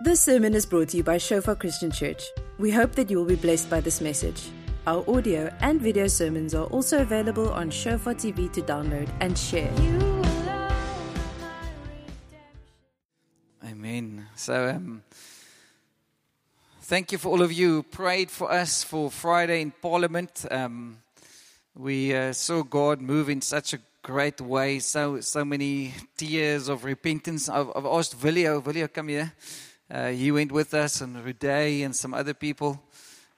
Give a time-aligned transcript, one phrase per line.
[0.00, 2.22] This sermon is brought to you by Shofar Christian Church.
[2.56, 4.50] We hope that you will be blessed by this message.
[4.86, 9.72] Our audio and video sermons are also available on Shofar TV to download and share.
[13.64, 14.24] Amen.
[14.36, 15.02] So, um,
[16.82, 20.46] thank you for all of you who prayed for us for Friday in Parliament.
[20.48, 20.98] Um,
[21.74, 24.78] we uh, saw God move in such a great way.
[24.78, 27.48] So, so many tears of repentance.
[27.48, 29.32] I've, I've asked Vilio, Vilio, come here.
[29.90, 32.78] Uh, he went with us, and Ruday and some other people,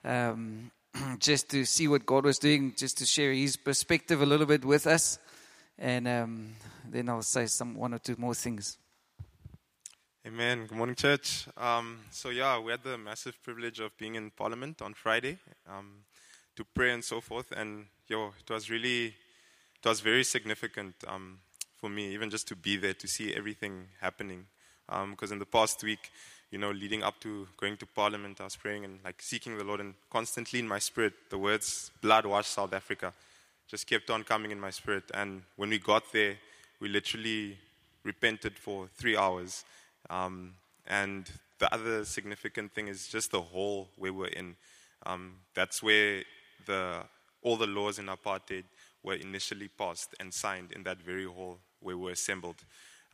[0.05, 0.73] um,
[1.21, 4.65] just to see what God was doing, just to share his perspective a little bit
[4.65, 5.21] with us,
[5.79, 6.49] and um,
[6.91, 8.79] then I'll say some one or two more things.
[10.27, 10.67] Amen.
[10.67, 11.47] Good morning, church.
[11.57, 16.03] Um, so yeah, we had the massive privilege of being in Parliament on Friday um,
[16.57, 21.39] to pray and so forth, and yo, it was really, it was very significant um,
[21.77, 24.47] for me, even just to be there to see everything happening.
[25.11, 26.11] Because in the past week,
[26.51, 29.65] you know, leading up to going to Parliament, I was praying and like seeking the
[29.65, 33.13] Lord, and constantly in my spirit, the words "blood wash South Africa"
[33.69, 35.05] just kept on coming in my spirit.
[35.15, 36.37] And when we got there,
[36.81, 37.57] we literally
[38.03, 39.65] repented for three hours.
[40.09, 40.55] Um,
[40.87, 44.57] and the other significant thing is just the hall where we're in.
[45.07, 46.25] Um, that's where
[46.67, 47.05] the
[47.43, 48.65] all the laws in apartheid
[49.03, 52.57] were initially passed and signed in that very hall where we were assembled.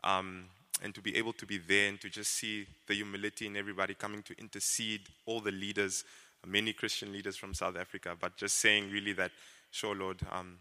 [0.03, 0.47] Um,
[0.83, 3.95] and to be able to be there and to just see the humility in everybody
[3.95, 6.05] coming to intercede, all the leaders,
[6.47, 9.33] many Christian leaders from South Africa, but just saying really that,
[9.71, 10.59] sure, Lord, um,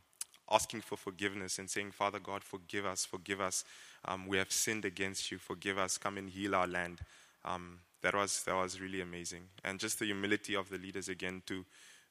[0.50, 3.64] asking for forgiveness and saying, Father God, forgive us, forgive us.
[4.06, 7.00] Um, we have sinned against you, forgive us, come and heal our land.
[7.44, 11.42] Um, that was that was really amazing, and just the humility of the leaders again
[11.48, 11.66] to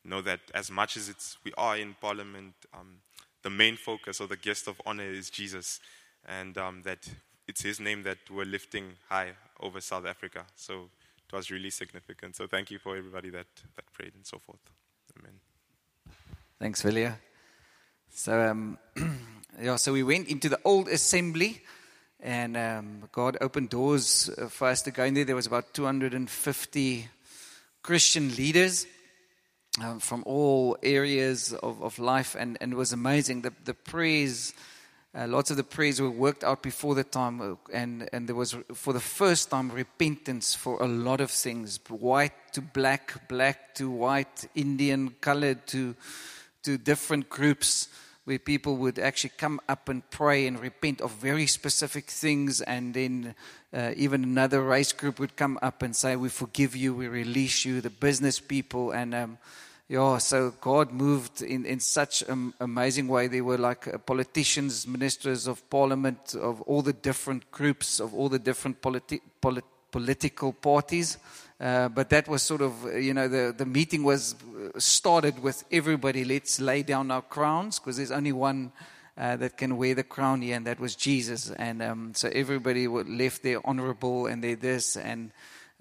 [0.04, 2.96] know that as much as it's we are in Parliament, um,
[3.44, 5.78] the main focus or the guest of honor is Jesus,
[6.26, 7.08] and um, that
[7.46, 10.44] it's His name that we're lifting high over South Africa.
[10.56, 10.90] So
[11.26, 12.36] it was really significant.
[12.36, 14.60] So thank you for everybody that that prayed and so forth.
[15.18, 15.40] Amen.
[16.58, 17.16] Thanks, Vilja.
[18.16, 18.78] So, um,
[19.60, 21.62] yeah, so we went into the old assembly,
[22.20, 25.24] and um, God opened doors uh, for us to go in there.
[25.24, 27.08] There was about 250
[27.82, 28.86] Christian leaders
[29.82, 33.42] um, from all areas of, of life, and, and it was amazing.
[33.42, 34.54] The, the prayers,
[35.16, 38.34] uh, lots of the prayers were worked out before the time, uh, and, and there
[38.34, 43.74] was, for the first time, repentance for a lot of things white to black, black
[43.76, 45.94] to white, Indian, colored to,
[46.64, 47.88] to different groups
[48.24, 52.94] where people would actually come up and pray and repent of very specific things, and
[52.94, 53.34] then
[53.72, 57.64] uh, even another race group would come up and say, "We forgive you, we release
[57.64, 59.38] you." The business people and um,
[59.88, 63.28] yeah, so God moved in in such an amazing way.
[63.28, 68.28] There were like uh, politicians, ministers of parliament of all the different groups of all
[68.28, 71.18] the different politi- polit- political parties.
[71.60, 75.64] Uh, but that was sort of, you know, the, the meeting was uh, started with
[75.70, 78.72] everybody, let's lay down our crowns, because there's only one
[79.16, 81.50] uh, that can wear the crown here, and that was Jesus.
[81.52, 84.96] And um, so everybody left there honorable and they this.
[84.96, 85.30] And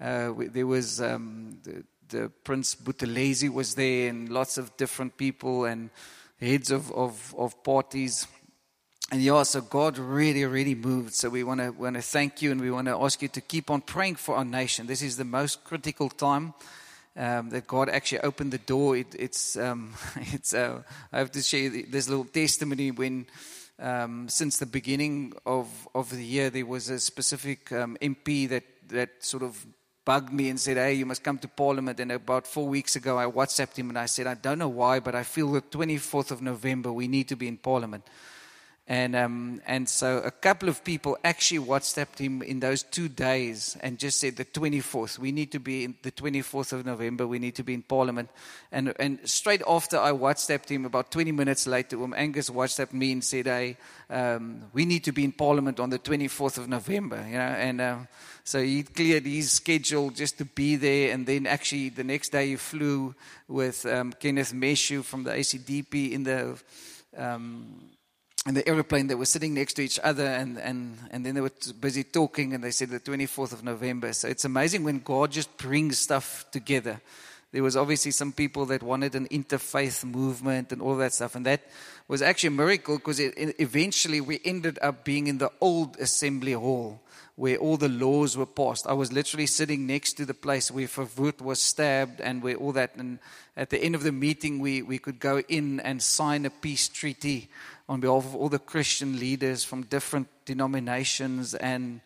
[0.00, 1.58] uh, there was um,
[2.14, 5.90] the, Prince Buthelezi was there, and lots of different people and
[6.40, 8.26] heads of, of, of parties.
[9.10, 11.14] And yeah, so God really, really moved.
[11.14, 13.40] So we want to want to thank you, and we want to ask you to
[13.40, 14.86] keep on praying for our nation.
[14.86, 16.54] This is the most critical time
[17.16, 18.96] um, that God actually opened the door.
[18.96, 20.54] It, it's um, it's.
[20.54, 20.82] Uh,
[21.12, 23.26] I have to share this little testimony when.
[23.76, 28.62] Um, since the beginning of, of the year, there was a specific um, MP that,
[28.86, 29.66] that sort of
[30.04, 32.00] bugged me and said, Hey, you must come to Parliament.
[32.00, 35.00] And about four weeks ago, I WhatsApped him and I said, I don't know why,
[35.00, 38.04] but I feel the 24th of November, we need to be in Parliament.
[38.86, 43.78] And, um, and so a couple of people actually WhatsApped him in those two days
[43.80, 47.38] and just said the 24th, we need to be in the 24th of November, we
[47.38, 48.28] need to be in Parliament.
[48.70, 53.12] And, and straight after I WhatsApped him, about 20 minutes later, um, Angus WhatsApped me
[53.12, 53.78] and said, hey,
[54.10, 57.80] um, we need to be in Parliament on the 24th of November, you know, and
[57.80, 58.08] um,
[58.44, 61.14] so he cleared his schedule just to be there.
[61.14, 63.14] And then actually the next day he flew
[63.48, 66.58] with um, Kenneth Meshoe from the ACDP in the,
[67.16, 67.80] um,
[68.46, 71.40] in the aeroplane they were sitting next to each other and, and, and then they
[71.40, 74.12] were busy talking and they said the 24th of November.
[74.12, 77.00] So it's amazing when God just brings stuff together.
[77.52, 81.36] There was obviously some people that wanted an interfaith movement and all that stuff.
[81.36, 81.62] And that
[82.08, 87.00] was actually a miracle because eventually we ended up being in the old assembly hall
[87.36, 88.86] where all the laws were passed.
[88.86, 92.72] I was literally sitting next to the place where Verwoerd was stabbed and where all
[92.72, 92.94] that.
[92.96, 93.18] And
[93.56, 96.88] at the end of the meeting, we, we could go in and sign a peace
[96.88, 97.48] treaty
[97.88, 102.00] on behalf of all the Christian leaders from different denominations and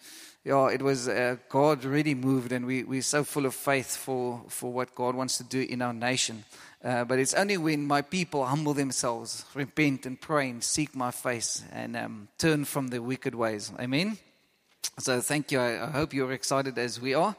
[0.44, 4.40] yeah, it was uh, God really moved, and we, we're so full of faith for,
[4.48, 6.44] for what God wants to do in our nation.
[6.82, 11.10] Uh, but it's only when my people humble themselves, repent and pray and seek my
[11.10, 13.72] face and um, turn from their wicked ways.
[13.78, 14.16] Amen.
[14.98, 15.60] So thank you.
[15.60, 17.36] I, I hope you're excited as we are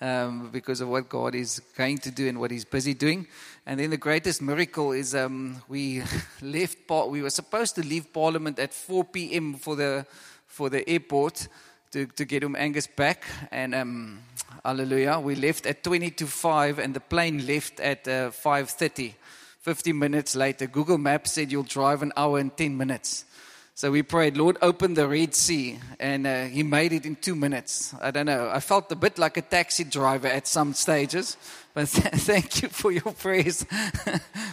[0.00, 3.26] um, because of what God is going to do and what He's busy doing.
[3.66, 6.02] And then the greatest miracle is um, we
[6.42, 6.78] left.
[7.08, 9.54] We were supposed to leave Parliament at 4 p.m.
[9.54, 10.06] for the
[10.46, 11.48] for the airport
[11.92, 13.24] to, to get um Angus back.
[13.50, 14.20] And um,
[14.64, 19.14] hallelujah, we left at 20 to 5 and the plane left at uh, 5.30.
[19.60, 23.24] 50 minutes later, Google Maps said you'll drive an hour and 10 minutes.
[23.78, 25.78] So we prayed, Lord, open the Red Sea.
[26.00, 27.94] And uh, he made it in two minutes.
[28.02, 28.50] I don't know.
[28.52, 31.36] I felt a bit like a taxi driver at some stages.
[31.74, 33.64] But th- thank you for your prayers.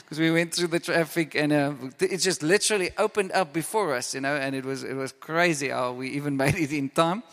[0.04, 4.14] Because we went through the traffic and uh, it just literally opened up before us,
[4.14, 4.36] you know.
[4.36, 7.24] And it was, it was crazy how we even made it in time.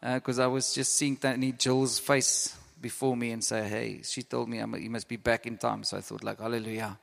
[0.00, 4.22] Because uh, I was just seeing Tony Jill's face before me and say, hey, she
[4.22, 5.84] told me I'm, you must be back in time.
[5.84, 6.98] So I thought, like, hallelujah.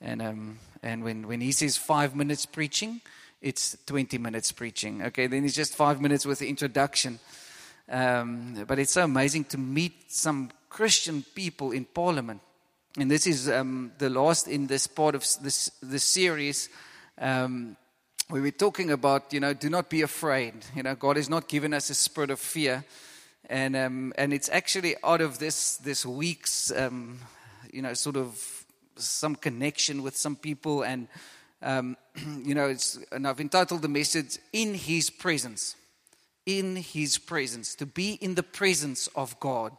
[0.00, 3.00] And, um, and when, when he says five minutes preaching,
[3.44, 5.02] it's 20 minutes preaching.
[5.02, 7.20] Okay, then it's just five minutes with the introduction.
[7.90, 12.40] Um, but it's so amazing to meet some Christian people in Parliament.
[12.98, 16.70] And this is um, the last in this part of this, this series.
[17.18, 17.76] Um,
[18.30, 20.54] we were talking about, you know, do not be afraid.
[20.74, 22.82] You know, God has not given us a spirit of fear.
[23.50, 27.18] And, um, and it's actually out of this, this week's, um,
[27.70, 28.64] you know, sort of
[28.96, 31.08] some connection with some people and
[31.64, 31.96] um,
[32.44, 35.74] you know, it's, and I've entitled the message, In His Presence.
[36.46, 37.74] In His Presence.
[37.76, 39.72] To be in the presence of God.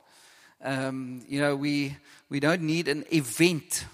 [0.62, 1.96] Um, you know, we,
[2.30, 3.86] we don't need an event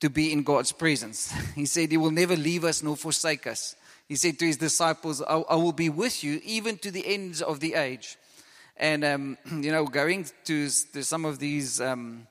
[0.00, 1.32] to be in God's presence.
[1.54, 3.76] He said, He will never leave us nor forsake us.
[4.08, 7.42] He said to His disciples, I, I will be with you even to the ends
[7.42, 8.16] of the age.
[8.78, 12.26] And, um, you know, going to, to some of these um,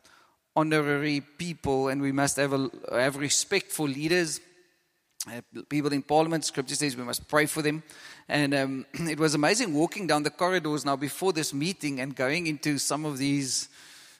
[0.59, 4.41] honorary people, and we must have, a, have respect for leaders.
[5.27, 7.81] Uh, people in parliament, scripture says we must pray for them.
[8.27, 12.47] And um, it was amazing walking down the corridors now before this meeting and going
[12.47, 13.69] into some of these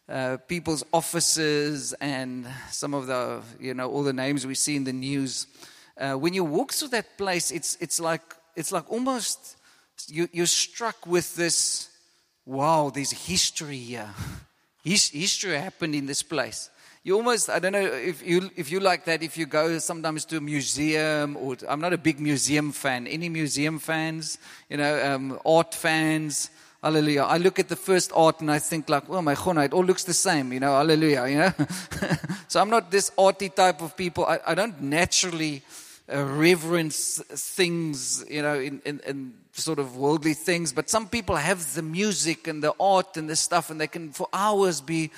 [0.08, 4.86] uh, people's offices and some of the, you know, all the names we see in
[4.86, 5.48] the news.
[5.98, 8.24] Uh, when you walk through that place, it's, it's, like,
[8.56, 9.58] it's like almost
[10.08, 11.90] you, you're struck with this
[12.46, 14.10] wow, there's history here.
[14.84, 16.70] His, history happened in this place.
[17.04, 20.26] You almost, I don't know if you, if you like that, if you go sometimes
[20.26, 23.08] to a museum, or I'm not a big museum fan.
[23.08, 24.38] Any museum fans?
[24.70, 26.50] You know, um, art fans?
[26.84, 27.24] Hallelujah.
[27.24, 29.84] I look at the first art and I think like, oh my God, it all
[29.84, 31.54] looks the same, you know, hallelujah, you know.
[32.48, 34.26] so I'm not this arty type of people.
[34.26, 35.62] I, I don't naturally
[36.14, 40.74] uh, reverence things, you know, in, in, in, sort of worldly things.
[40.74, 44.12] But some people have the music and the art and the stuff, and they can
[44.12, 45.12] for hours be,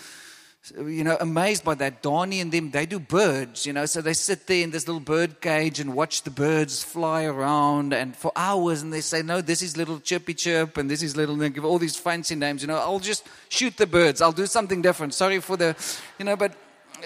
[0.77, 2.01] you know, amazed by that.
[2.01, 4.99] Donnie and them, they do birds, you know, so they sit there in this little
[4.99, 9.41] bird cage and watch the birds fly around, and for hours, and they say, no,
[9.41, 11.35] this is little chirpy chirp, and this is little.
[11.35, 12.77] They give all these fancy names, you know.
[12.77, 14.21] I'll just shoot the birds.
[14.21, 15.13] I'll do something different.
[15.13, 15.75] Sorry for the,
[16.19, 16.53] you know, but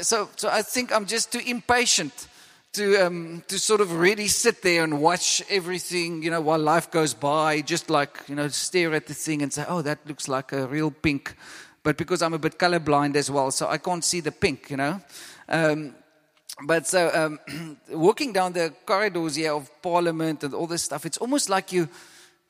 [0.01, 2.27] so so I think I'm just too impatient
[2.75, 6.91] to, um, to sort of really sit there and watch everything, you know, while life
[6.91, 10.27] goes by, just like, you know, stare at the thing and say, oh, that looks
[10.27, 11.35] like a real pink.
[11.83, 14.77] But because I'm a bit colorblind as well, so I can't see the pink, you
[14.77, 15.01] know.
[15.47, 15.95] Um,
[16.65, 21.17] but so um, walking down the corridors here of Parliament and all this stuff, it's
[21.17, 21.87] almost like you,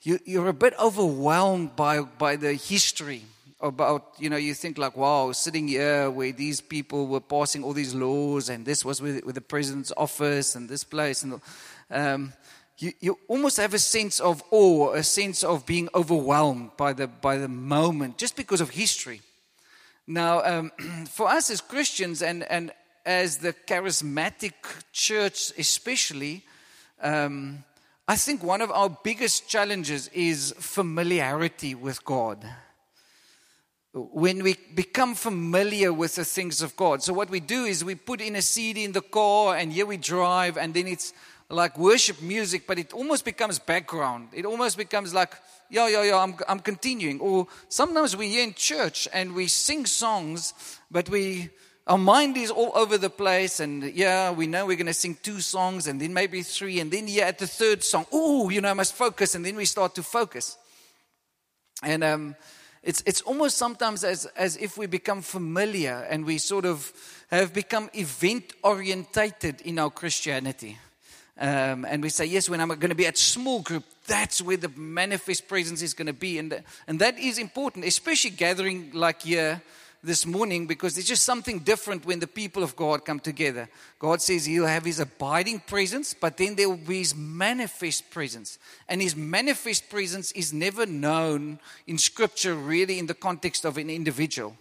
[0.01, 3.23] you you're a bit overwhelmed by by the history
[3.65, 7.73] about, you know, you think like, wow, sitting here where these people were passing all
[7.73, 11.23] these laws and this was with, with the president's office and this place.
[11.23, 11.41] And
[11.89, 12.33] um,
[12.77, 17.07] you, you almost have a sense of awe, a sense of being overwhelmed by the,
[17.07, 19.21] by the moment just because of history.
[20.07, 20.71] Now, um,
[21.09, 22.71] for us as Christians and, and
[23.05, 24.53] as the charismatic
[24.91, 26.43] church, especially,
[27.01, 27.63] um,
[28.07, 32.45] I think one of our biggest challenges is familiarity with God
[33.95, 37.01] when we become familiar with the things of God.
[37.01, 39.85] So, what we do is we put in a CD in the car, and here
[39.85, 41.13] we drive, and then it's
[41.49, 44.29] like worship music, but it almost becomes background.
[44.33, 45.33] It almost becomes like,
[45.69, 47.19] yeah, yeah, yeah, I'm, I'm continuing.
[47.19, 50.53] Or sometimes we're here in church and we sing songs,
[50.89, 51.49] but we,
[51.85, 53.59] our mind is all over the place.
[53.59, 56.79] And yeah, we know we're going to sing two songs and then maybe three.
[56.79, 59.35] And then, yeah, at the third song, oh, you know, I must focus.
[59.35, 60.57] And then we start to focus.
[61.83, 62.35] And, um,
[62.85, 66.93] it's, it's almost sometimes as, as if we become familiar and we sort of
[67.31, 70.77] have become event orientated in our Christianity.
[71.37, 74.55] Um, and we say, yes, when I'm going to be at small group, that's where
[74.55, 76.37] the manifest presence is going to be.
[76.37, 79.63] And, and that is important, especially gathering like here
[80.05, 83.67] this morning, because there's just something different when the people of God come together.
[83.99, 88.59] God says He'll have His abiding presence, but then there will be His manifest presence.
[88.87, 93.89] And His manifest presence is never known in Scripture, really, in the context of an
[93.89, 94.55] individual.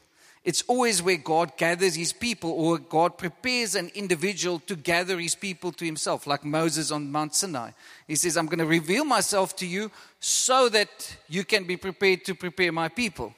[0.45, 5.35] It's always where God gathers his people or God prepares an individual to gather his
[5.35, 7.71] people to himself, like Moses on Mount Sinai.
[8.07, 12.27] He says, I'm going to reveal myself to you so that you can be prepared
[12.27, 13.35] to prepare my people.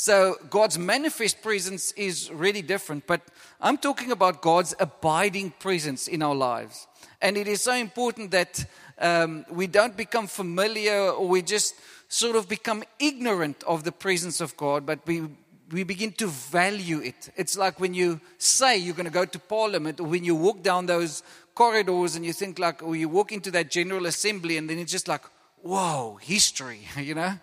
[0.00, 3.20] So God's manifest presence is really different, but
[3.60, 6.86] I'm talking about God's abiding presence in our lives.
[7.20, 8.64] And it is so important that
[9.00, 11.74] um, we don't become familiar or we just
[12.06, 15.28] sort of become ignorant of the presence of God, but we
[15.72, 17.30] we begin to value it.
[17.36, 20.62] It's like when you say you're going to go to parliament, or when you walk
[20.62, 21.24] down those
[21.54, 24.92] corridors and you think like, or you walk into that general assembly, and then it's
[24.92, 25.22] just like,
[25.60, 27.34] whoa, history, you know?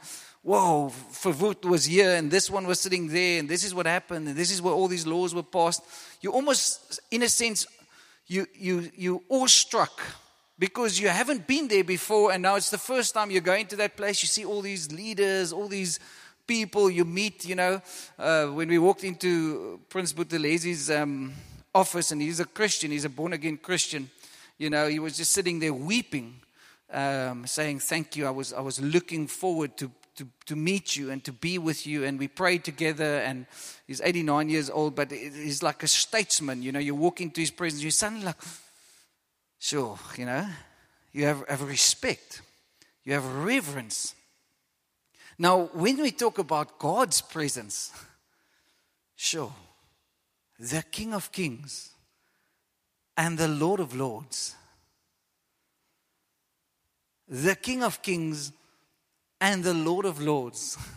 [0.45, 4.27] Whoa, Verwoerd was here, and this one was sitting there, and this is what happened,
[4.27, 5.81] and this is where all these laws were passed.
[6.21, 7.65] You almost, in a sense,
[8.27, 9.99] you you you awestruck
[10.59, 13.75] because you haven't been there before, and now it's the first time you're going to
[13.77, 14.21] that place.
[14.21, 15.99] You see all these leaders, all these
[16.45, 17.81] people you meet, you know.
[18.19, 21.33] Uh, when we walked into Prince Buthelezi's um,
[21.73, 24.11] office, and he's a Christian, he's a born again Christian,
[24.59, 26.35] you know, he was just sitting there weeping,
[26.91, 28.27] um, saying, Thank you.
[28.27, 31.85] I was, I was looking forward to, to, to meet you and to be with
[31.85, 32.03] you.
[32.03, 33.45] And we prayed together, and
[33.87, 36.79] he's 89 years old, but he's like a statesman, you know.
[36.79, 38.41] You walk into his presence, you're suddenly like,
[39.57, 40.47] Sure, you know,
[41.11, 42.41] you have, have respect,
[43.03, 44.15] you have reverence
[45.37, 47.91] now, when we talk about God's presence,
[49.15, 49.53] sure,
[50.57, 51.89] the King of Kings
[53.17, 54.55] and the Lord of Lords,
[57.27, 58.53] the King of Kings
[59.39, 60.77] and the Lord of Lords.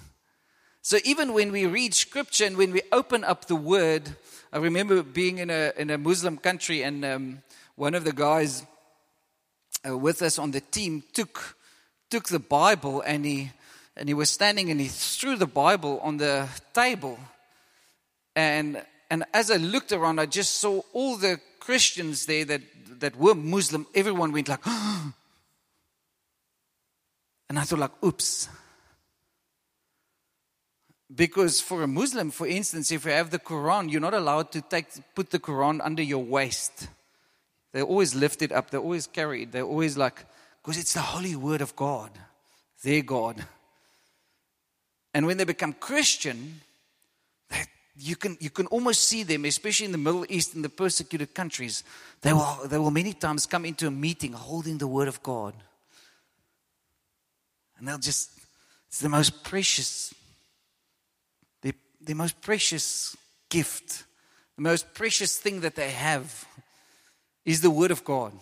[0.80, 4.16] So even when we read scripture and when we open up the word,
[4.50, 7.42] I remember being in a, in a Muslim country and um,
[7.74, 8.64] one of the guys
[9.86, 11.58] uh, with us on the team took,
[12.08, 13.50] took the Bible and he
[13.98, 17.18] and he was standing and he threw the Bible on the table.
[18.36, 18.80] And,
[19.10, 22.62] and as I looked around, I just saw all the Christians there that,
[23.00, 23.86] that were Muslim.
[23.94, 24.64] Everyone went like,
[27.48, 28.48] and I thought like, oops.
[31.14, 34.60] Because for a Muslim, for instance, if you have the Quran, you're not allowed to
[34.60, 36.88] take, put the Quran under your waist.
[37.72, 38.70] They always lift it up.
[38.70, 39.52] They always carry it.
[39.52, 40.24] They're always like,
[40.62, 42.10] because it's the holy word of God,
[42.82, 43.42] their God.
[45.14, 46.60] And when they become Christian,
[47.96, 51.34] you can, you can almost see them, especially in the Middle East and the persecuted
[51.34, 51.82] countries.
[52.20, 55.54] They will, they will many times come into a meeting holding the Word of God.
[57.78, 58.30] And they'll just,
[58.88, 60.12] it's the most precious,
[61.62, 63.16] the, the most precious
[63.48, 64.04] gift,
[64.56, 66.44] the most precious thing that they have
[67.44, 68.32] is the Word of God.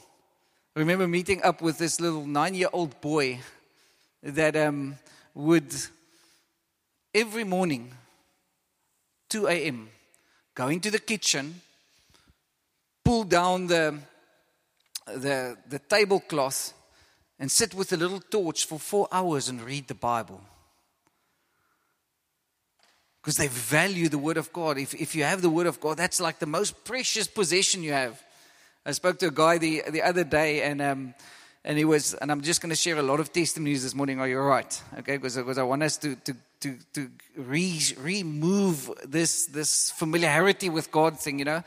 [0.74, 3.40] I remember meeting up with this little nine year old boy
[4.22, 4.96] that um,
[5.34, 5.74] would
[7.14, 7.92] every morning,
[9.30, 9.88] 2 a.m.,
[10.54, 11.62] go into the kitchen,
[13.04, 13.98] pull down the,
[15.06, 16.74] the, the tablecloth,
[17.38, 20.40] and sit with a little torch for four hours and read the Bible.
[23.20, 24.78] Because they value the Word of God.
[24.78, 27.92] If, if you have the Word of God, that's like the most precious possession you
[27.92, 28.22] have.
[28.84, 31.14] I spoke to a guy the, the other day, and um,
[31.66, 34.20] and he was, and I'm just going to share a lot of testimonies this morning.
[34.20, 34.82] Are you all right?
[35.00, 40.68] Okay, because, because I want us to, to, to, to re, remove this, this familiarity
[40.68, 41.64] with God thing, you know.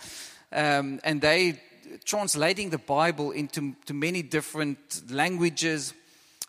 [0.54, 1.62] Um, and they
[2.06, 5.94] translating the Bible into to many different languages.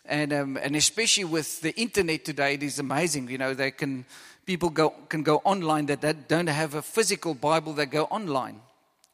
[0.05, 3.29] And, um, and especially with the internet today, it is amazing.
[3.29, 4.05] You know, they can,
[4.45, 8.59] people go, can go online that, that don't have a physical Bible, they go online.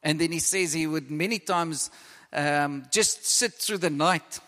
[0.04, 1.92] And then he says he would many times
[2.32, 4.40] um, just sit through the night.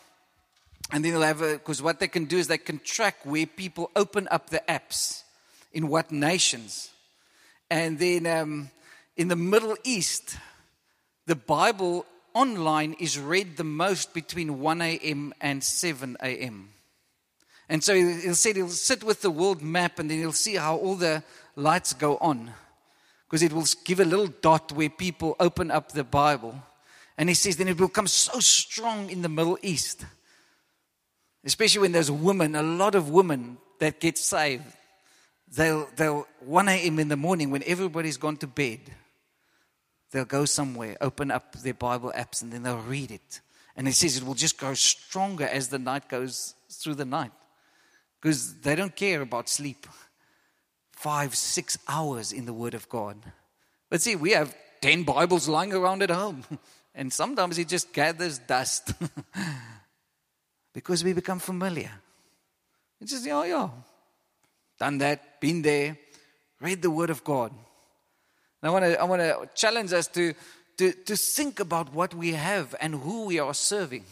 [0.91, 3.45] And then they'll have a, because what they can do is they can track where
[3.45, 5.23] people open up the apps,
[5.73, 6.89] in what nations.
[7.69, 8.71] And then um,
[9.17, 10.37] in the Middle East,
[11.29, 15.31] the Bible online is read the most between 1 a.m.
[15.39, 16.69] and 7 a.m.
[17.69, 20.77] And so he'll say he'll sit with the world map and then he'll see how
[20.77, 21.21] all the
[21.55, 22.51] lights go on.
[23.27, 26.55] Because it will give a little dot where people open up the Bible.
[27.15, 30.05] And he says, then it will become so strong in the Middle East.
[31.45, 34.63] Especially when there's women, a lot of women that get saved.
[35.55, 36.97] They'll, they'll 1 a.m.
[36.97, 38.79] in the morning when everybody's gone to bed,
[40.11, 43.41] they'll go somewhere, open up their Bible apps, and then they'll read it.
[43.75, 47.31] And it says it will just grow stronger as the night goes through the night.
[48.19, 49.87] Because they don't care about sleep.
[50.91, 53.17] Five, six hours in the Word of God.
[53.89, 56.43] But see, we have 10 Bibles lying around at home.
[56.95, 58.93] And sometimes it just gathers dust.
[60.73, 61.91] because we become familiar.
[62.99, 63.69] It's just, yeah, yeah.
[64.79, 65.97] Done that, been there,
[66.59, 67.53] read the Word of God.
[68.61, 70.33] And I want to I want to challenge us to,
[70.77, 74.05] to, to think about what we have and who we are serving.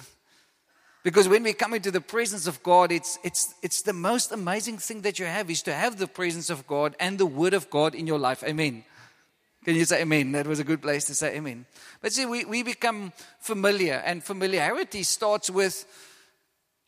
[1.04, 4.78] Because when we come into the presence of God, it's, it's, it's the most amazing
[4.78, 7.70] thing that you have is to have the presence of God and the Word of
[7.70, 8.44] God in your life.
[8.44, 8.84] Amen.
[9.64, 10.32] Can you say amen?
[10.34, 11.66] That was a good place to say amen.
[12.02, 15.86] But see, we, we become familiar, and familiarity starts with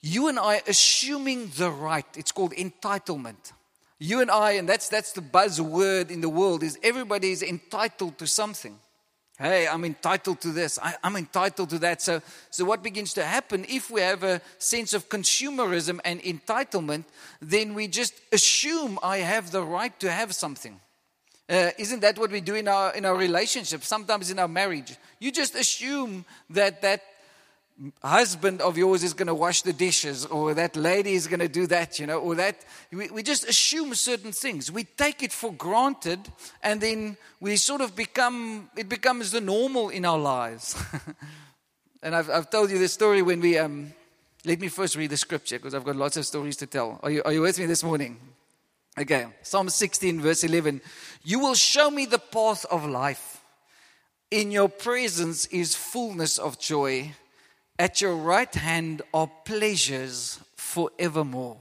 [0.02, 2.06] you and I assuming the right.
[2.16, 3.54] It's called entitlement.
[4.00, 8.18] You and I, and that's, that's the buzzword in the world, is everybody is entitled
[8.20, 8.80] to something.
[9.38, 10.80] Hey, I'm entitled to this.
[10.82, 12.02] I, am entitled to that.
[12.02, 17.06] So, so what begins to happen if we have a sense of consumerism and entitlement,
[17.42, 20.80] then we just assume I have the right to have something.
[21.50, 23.84] Uh, isn't that what we do in our in our relationship?
[23.84, 27.02] Sometimes in our marriage, you just assume that that
[28.04, 31.48] husband of yours is going to wash the dishes or that lady is going to
[31.48, 32.58] do that you know or that
[32.92, 34.72] we, we just assume certain things.
[34.72, 36.20] We take it for granted
[36.62, 40.76] and then we sort of become it becomes the normal in our lives.
[42.02, 43.92] And I've, I've told you this story when we um,
[44.46, 46.98] let me first read the scripture because i've got lots of stories to tell.
[47.04, 48.18] Are you, are you with me this morning?
[48.98, 50.82] Okay psalm 16 verse 11
[51.24, 53.42] you will show me the path of life.
[54.32, 57.14] In your presence is fullness of joy
[57.80, 61.58] at your right hand are pleasures forevermore.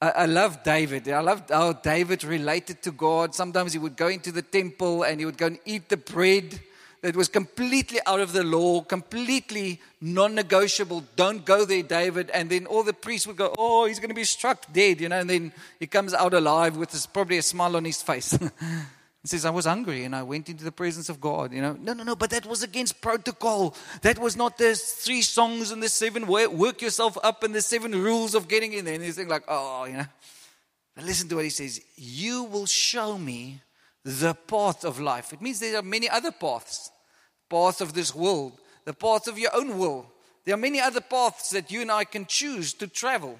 [0.00, 1.08] I, I love David.
[1.08, 3.34] I love how David related to God.
[3.34, 6.58] Sometimes he would go into the temple and he would go and eat the bread
[7.02, 11.04] that was completely out of the law, completely non negotiable.
[11.14, 12.30] Don't go there, David.
[12.30, 15.08] And then all the priests would go, Oh, he's going to be struck dead, you
[15.08, 15.20] know.
[15.20, 18.36] And then he comes out alive with this, probably a smile on his face.
[19.22, 21.52] He says, I was hungry and I went into the presence of God.
[21.52, 23.74] You know, no, no, no, but that was against protocol.
[24.02, 27.92] That was not the three songs and the seven work yourself up and the seven
[27.92, 28.94] rules of getting in there.
[28.94, 30.06] And he's thinking, like, oh, you know.
[30.94, 33.60] But listen to what he says You will show me
[34.04, 35.32] the path of life.
[35.32, 36.90] It means there are many other paths
[37.48, 38.52] path of this world,
[38.84, 40.06] the path of your own will.
[40.44, 43.38] There are many other paths that you and I can choose to travel.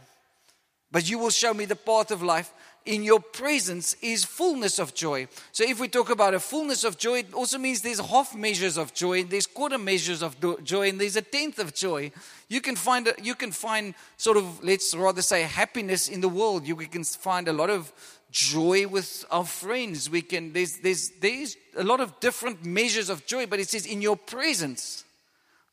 [0.90, 2.52] But you will show me the path of life
[2.88, 5.28] in your presence is fullness of joy.
[5.52, 8.78] So, if we talk about a fullness of joy, it also means there's half measures
[8.78, 12.10] of joy, there's quarter measures of joy, and there's a tenth of joy.
[12.48, 16.66] You can find you can find sort of let's rather say happiness in the world.
[16.66, 17.92] You can find a lot of
[18.30, 20.08] joy with our friends.
[20.08, 23.84] We can there's there's there's a lot of different measures of joy, but it says
[23.84, 25.04] in your presence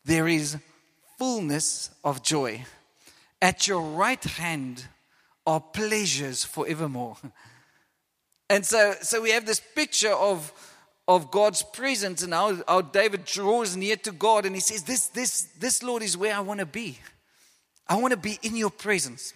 [0.04, 0.58] there is
[1.17, 2.65] fullness of joy.
[3.41, 4.86] At your right hand
[5.45, 7.17] are pleasures forevermore.
[8.49, 10.53] And so, so we have this picture of,
[11.08, 15.08] of God's presence and how, how David draws near to God and he says, this,
[15.08, 16.99] this, this Lord is where I want to be.
[17.88, 19.34] I want to be in your presence.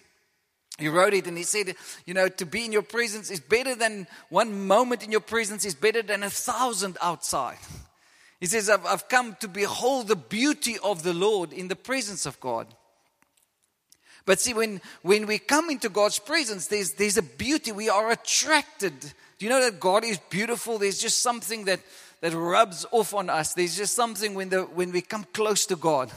[0.78, 1.74] He wrote it and he said,
[2.06, 5.64] you know, to be in your presence is better than one moment in your presence
[5.64, 7.58] is better than a thousand outside.
[8.38, 12.24] He says, I've, I've come to behold the beauty of the Lord in the presence
[12.24, 12.66] of God.
[14.26, 17.72] But see, when, when we come into God's presence, there's, there's a beauty.
[17.72, 19.00] We are attracted.
[19.00, 20.78] Do you know that God is beautiful?
[20.78, 21.80] There's just something that,
[22.20, 23.54] that rubs off on us.
[23.54, 26.10] There's just something when, the, when we come close to God.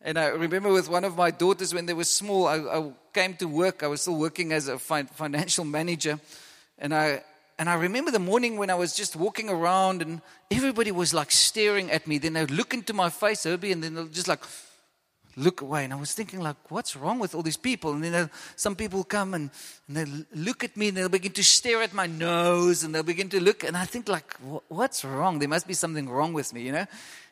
[0.00, 3.34] And I remember with one of my daughters when they were small, I, I came
[3.34, 3.82] to work.
[3.82, 6.18] I was still working as a financial manager.
[6.78, 7.22] And I,
[7.58, 10.20] and I remember the morning when I was just walking around and
[10.50, 12.18] everybody was like staring at me.
[12.18, 14.40] Then they'd look into my face, Herbie, and then they'll just like,
[15.36, 15.84] look away.
[15.84, 17.92] And I was thinking, like, what's wrong with all these people?
[17.92, 19.50] And then some people come and,
[19.88, 23.02] and they look at me and they'll begin to stare at my nose and they'll
[23.02, 23.64] begin to look.
[23.64, 24.34] And I think, like,
[24.68, 25.38] what's wrong?
[25.38, 26.86] There must be something wrong with me, you know?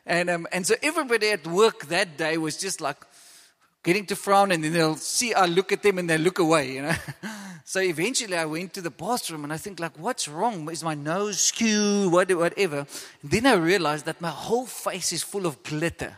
[0.05, 2.97] And, um, and so everybody at work that day was just like
[3.83, 6.73] getting to frown and then they'll see I look at them and they look away,
[6.73, 6.95] you know?
[7.65, 10.69] so eventually I went to the bathroom and I think, like, what's wrong?
[10.71, 12.11] Is my nose skewed?
[12.11, 12.87] Whatever.
[13.21, 16.17] And then I realized that my whole face is full of glitter.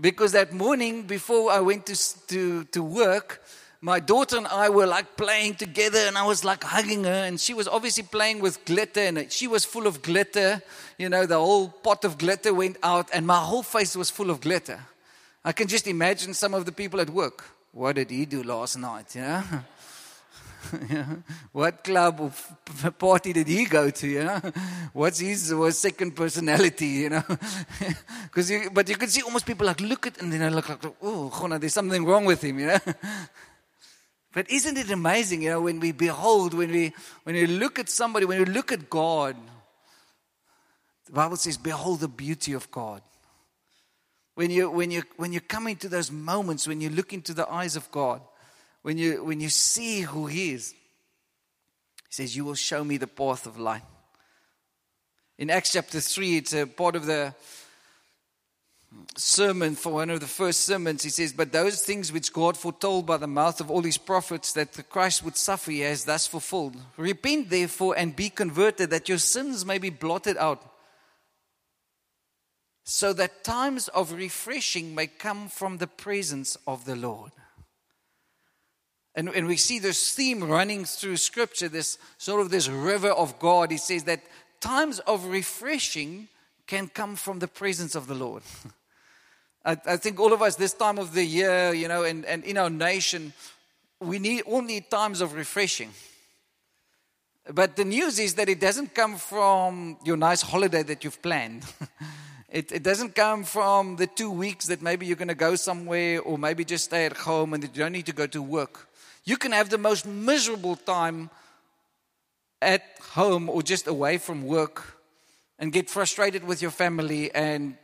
[0.00, 3.42] Because that morning before I went to, to, to work,
[3.80, 7.40] my daughter and I were like playing together and I was like hugging her and
[7.40, 10.60] she was obviously playing with glitter and she was full of glitter.
[10.98, 14.30] You know, the whole pot of glitter went out and my whole face was full
[14.30, 14.80] of glitter.
[15.44, 17.44] I can just imagine some of the people at work.
[17.72, 19.14] What did he do last night?
[19.14, 19.42] You know?
[21.52, 24.06] what club or party did he go to?
[24.06, 24.40] You know,
[24.92, 26.86] what's his was second personality?
[26.86, 27.24] You know,
[28.24, 30.68] because you but you can see almost people like look at and then I look
[30.68, 32.58] like oh, there's something wrong with him.
[32.58, 32.78] You know.
[34.36, 37.88] But isn't it amazing, you know, when we behold, when we when we look at
[37.88, 39.34] somebody, when we look at God,
[41.06, 43.00] the Bible says, behold the beauty of God.
[44.34, 47.50] When you when you when you come into those moments, when you look into the
[47.50, 48.20] eyes of God,
[48.86, 53.08] when you when you see who He is, He says, You will show me the
[53.08, 53.82] path of life.
[55.38, 57.34] In Acts chapter 3, it's a part of the
[59.16, 63.06] sermon for one of the first sermons, he says, But those things which God foretold
[63.06, 66.28] by the mouth of all his prophets that the Christ would suffer, he has thus
[66.28, 66.76] fulfilled.
[66.96, 70.62] Repent therefore and be converted, that your sins may be blotted out,
[72.84, 77.32] so that times of refreshing may come from the presence of the Lord.
[79.16, 83.38] And, and we see this theme running through scripture, this sort of this river of
[83.38, 83.70] God.
[83.70, 84.20] He says that
[84.60, 86.28] times of refreshing
[86.66, 88.42] can come from the presence of the Lord.
[89.64, 92.44] I, I, think all of us this time of the year, you know, and, and
[92.44, 93.32] in our nation,
[94.00, 95.90] we need all need times of refreshing.
[97.52, 101.64] But the news is that it doesn't come from your nice holiday that you've planned.
[102.50, 106.20] it, it doesn't come from the two weeks that maybe you're going to go somewhere
[106.20, 108.85] or maybe just stay at home and you don't need to go to work.
[109.26, 111.30] You can have the most miserable time
[112.62, 114.96] at home or just away from work
[115.58, 117.76] and get frustrated with your family and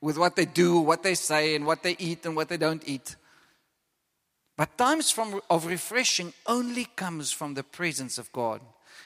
[0.00, 2.82] with what they do, what they say, and what they eat and what they don't
[2.86, 3.16] eat.
[4.56, 8.60] But times from, of refreshing only comes from the presence of God.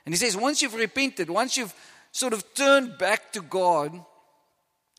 [0.06, 1.74] And he says, once you've repented, once you've
[2.10, 3.92] sort of turned back to God,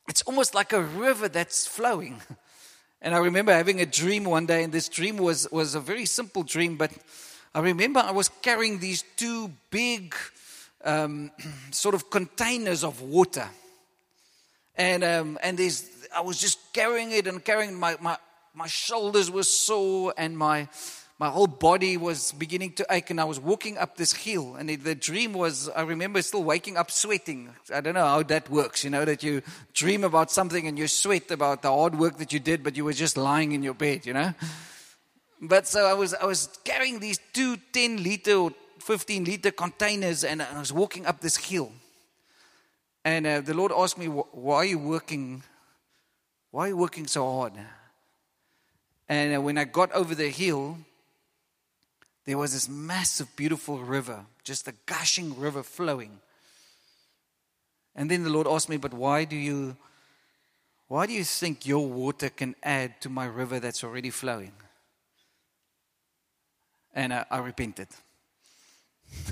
[0.07, 2.21] it's almost like a river that's flowing.
[3.03, 6.05] And I remember having a dream one day, and this dream was, was a very
[6.05, 6.89] simple dream, but
[7.53, 10.15] I remember I was carrying these two big
[10.85, 11.29] um,
[11.71, 13.49] sort of containers of water.
[14.75, 18.17] And, um, and there's, I was just carrying it and carrying my, my,
[18.53, 20.69] my shoulders were sore and my,
[21.23, 24.67] my whole body was beginning to ache and I was walking up this hill and
[24.67, 27.47] the dream was I remember still waking up sweating.
[27.73, 29.41] I don't know how that works, you know, that you
[29.73, 32.83] dream about something and you sweat about the hard work that you did, but you
[32.83, 34.33] were just lying in your bed, you know.
[35.41, 40.25] But so I was I was carrying these two 10 liter or 15 liter containers
[40.25, 41.71] and I was walking up this hill.
[43.05, 45.41] And uh, the Lord asked me, Why are you working?
[46.51, 47.53] Why are you working so hard?
[49.07, 50.79] And uh, when I got over the hill,
[52.25, 56.19] there was this massive, beautiful river, just a gushing river flowing.
[57.95, 59.75] And then the Lord asked me, But why do you
[60.87, 64.51] why do you think your water can add to my river that's already flowing?
[66.93, 67.87] And uh, I repented.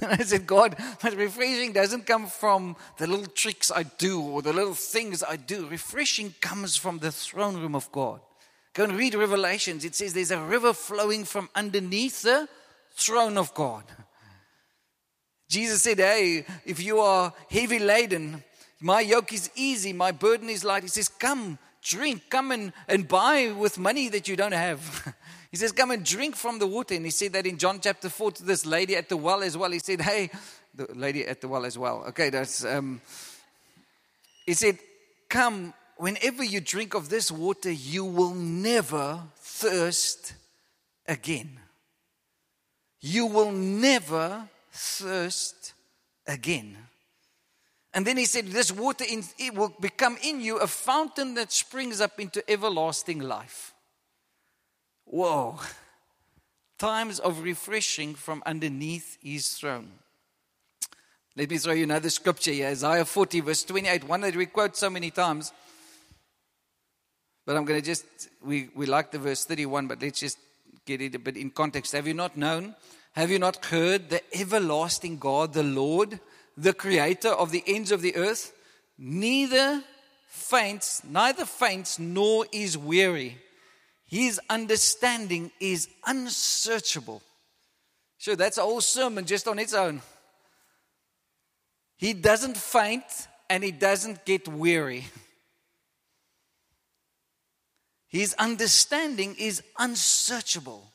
[0.01, 4.41] And I said, God, but refreshing doesn't come from the little tricks I do or
[4.41, 5.67] the little things I do.
[5.67, 8.21] Refreshing comes from the throne room of God.
[8.73, 9.86] Go and read Revelations.
[9.86, 12.47] It says there's a river flowing from underneath the
[12.95, 13.84] throne of God.
[15.49, 18.43] Jesus said, Hey, if you are heavy laden,
[18.80, 20.84] my yoke is easy, my burden is light.
[20.84, 25.13] He says, Come, drink, come and, and buy with money that you don't have.
[25.51, 26.95] He says, Come and drink from the water.
[26.95, 29.58] And he said that in John chapter 4 to this lady at the well as
[29.58, 29.69] well.
[29.71, 30.32] He said, Hey,
[30.73, 32.06] the lady at the well as well.
[32.10, 33.01] Okay, that's, um,
[34.45, 34.80] he said,
[35.27, 40.34] Come, whenever you drink of this water, you will never thirst
[41.06, 41.60] again.
[43.01, 45.73] You will never thirst
[46.27, 46.77] again.
[47.93, 51.51] And then he said, This water in, it will become in you a fountain that
[51.51, 53.73] springs up into everlasting life.
[55.05, 55.59] Whoa.
[56.77, 59.91] Times of refreshing from underneath his throne.
[61.35, 64.75] Let me throw you another scripture here Isaiah 40, verse 28, one that we quote
[64.75, 65.51] so many times.
[67.45, 68.05] But I'm going to just,
[68.43, 70.37] we, we like the verse 31, but let's just
[70.86, 71.93] get it a bit in context.
[71.93, 72.75] Have you not known?
[73.13, 76.19] Have you not heard the everlasting God, the Lord,
[76.55, 78.53] the creator of the ends of the earth?
[78.97, 79.84] Neither
[80.27, 83.38] faints, neither faints nor is weary.
[84.05, 87.21] His understanding is unsearchable.
[88.17, 90.01] Sure, that's a whole sermon just on its own.
[91.97, 93.03] He doesn't faint
[93.49, 95.05] and he doesn't get weary.
[98.12, 100.91] His understanding is unsearchable.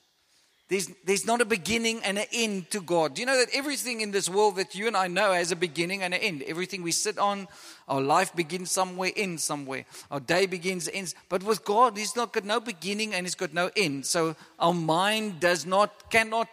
[0.68, 3.14] There's, there's not a beginning and an end to God.
[3.14, 5.56] Do you know that everything in this world that you and I know has a
[5.56, 6.42] beginning and an end?
[6.42, 7.48] Everything we sit on,
[7.88, 9.86] our life begins somewhere, ends somewhere.
[10.10, 11.14] Our day begins, ends.
[11.30, 14.04] But with God, He's not got no beginning and He's got no end.
[14.04, 16.48] So our mind does not, cannot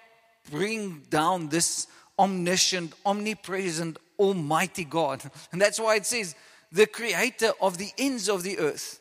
[0.49, 5.23] bring down this omniscient, omnipresent, almighty God.
[5.51, 6.35] And that's why it says,
[6.71, 8.99] the creator of the ends of the earth.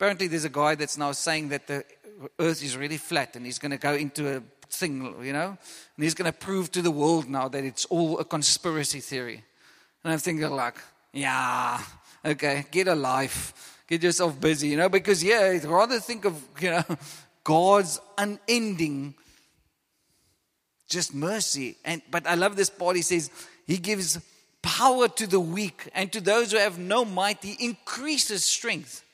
[0.00, 1.84] Apparently, there's a guy that's now saying that the
[2.38, 6.02] earth is really flat and he's going to go into a thing, you know, and
[6.02, 9.44] he's going to prove to the world now that it's all a conspiracy theory.
[10.02, 10.76] And I'm thinking, like,
[11.12, 11.82] yeah,
[12.24, 16.42] okay, get a life, get yourself busy, you know, because, yeah, I'd rather think of,
[16.58, 16.84] you know,
[17.44, 19.12] God's unending
[20.88, 21.76] just mercy.
[21.84, 22.96] And but I love this part.
[22.96, 23.30] He says
[23.66, 24.18] he gives
[24.62, 29.04] power to the weak, and to those who have no might, he increases strength.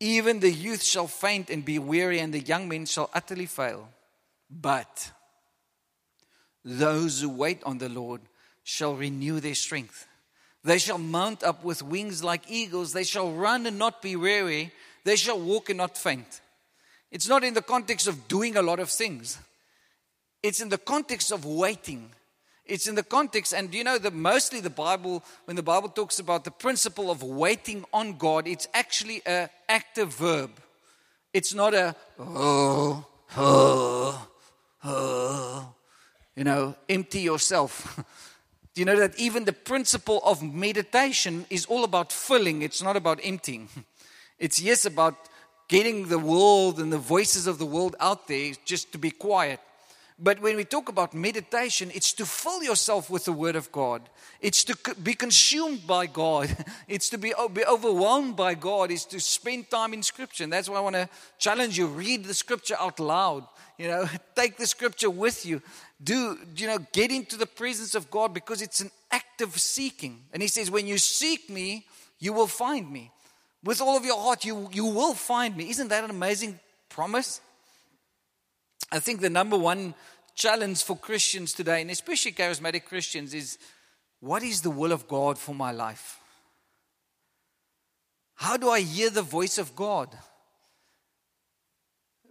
[0.00, 3.88] Even the youth shall faint and be weary, and the young men shall utterly fail.
[4.48, 5.10] But
[6.64, 8.20] those who wait on the Lord
[8.62, 10.06] shall renew their strength.
[10.62, 12.92] They shall mount up with wings like eagles.
[12.92, 14.72] They shall run and not be weary.
[15.04, 16.40] They shall walk and not faint.
[17.10, 19.38] It's not in the context of doing a lot of things,
[20.42, 22.10] it's in the context of waiting.
[22.68, 26.18] It's in the context, and you know that mostly the Bible, when the Bible talks
[26.18, 30.50] about the principle of waiting on God, it's actually an active verb.
[31.32, 33.06] It's not a oh,
[33.38, 34.28] oh,
[34.84, 35.74] oh,
[36.36, 37.96] you know, empty yourself.
[38.74, 42.96] Do you know that even the principle of meditation is all about filling, it's not
[42.96, 43.68] about emptying.
[44.38, 45.16] It's yes about
[45.66, 49.58] getting the world and the voices of the world out there just to be quiet.
[50.20, 54.02] But when we talk about meditation, it's to fill yourself with the Word of God.
[54.40, 56.56] It's to be consumed by God.
[56.88, 58.90] It's to be, be overwhelmed by God.
[58.90, 60.44] It's to spend time in Scripture.
[60.44, 63.44] And that's why I want to challenge you read the Scripture out loud.
[63.76, 65.62] You know, take the Scripture with you.
[66.02, 70.24] Do, you know, get into the presence of God because it's an active seeking.
[70.32, 71.86] And He says, when you seek me,
[72.18, 73.12] you will find me.
[73.62, 75.70] With all of your heart, you, you will find me.
[75.70, 77.40] Isn't that an amazing promise?
[78.90, 79.94] I think the number one
[80.34, 83.58] challenge for Christians today, and especially charismatic Christians, is
[84.20, 86.18] what is the will of God for my life?
[88.36, 90.16] How do I hear the voice of God?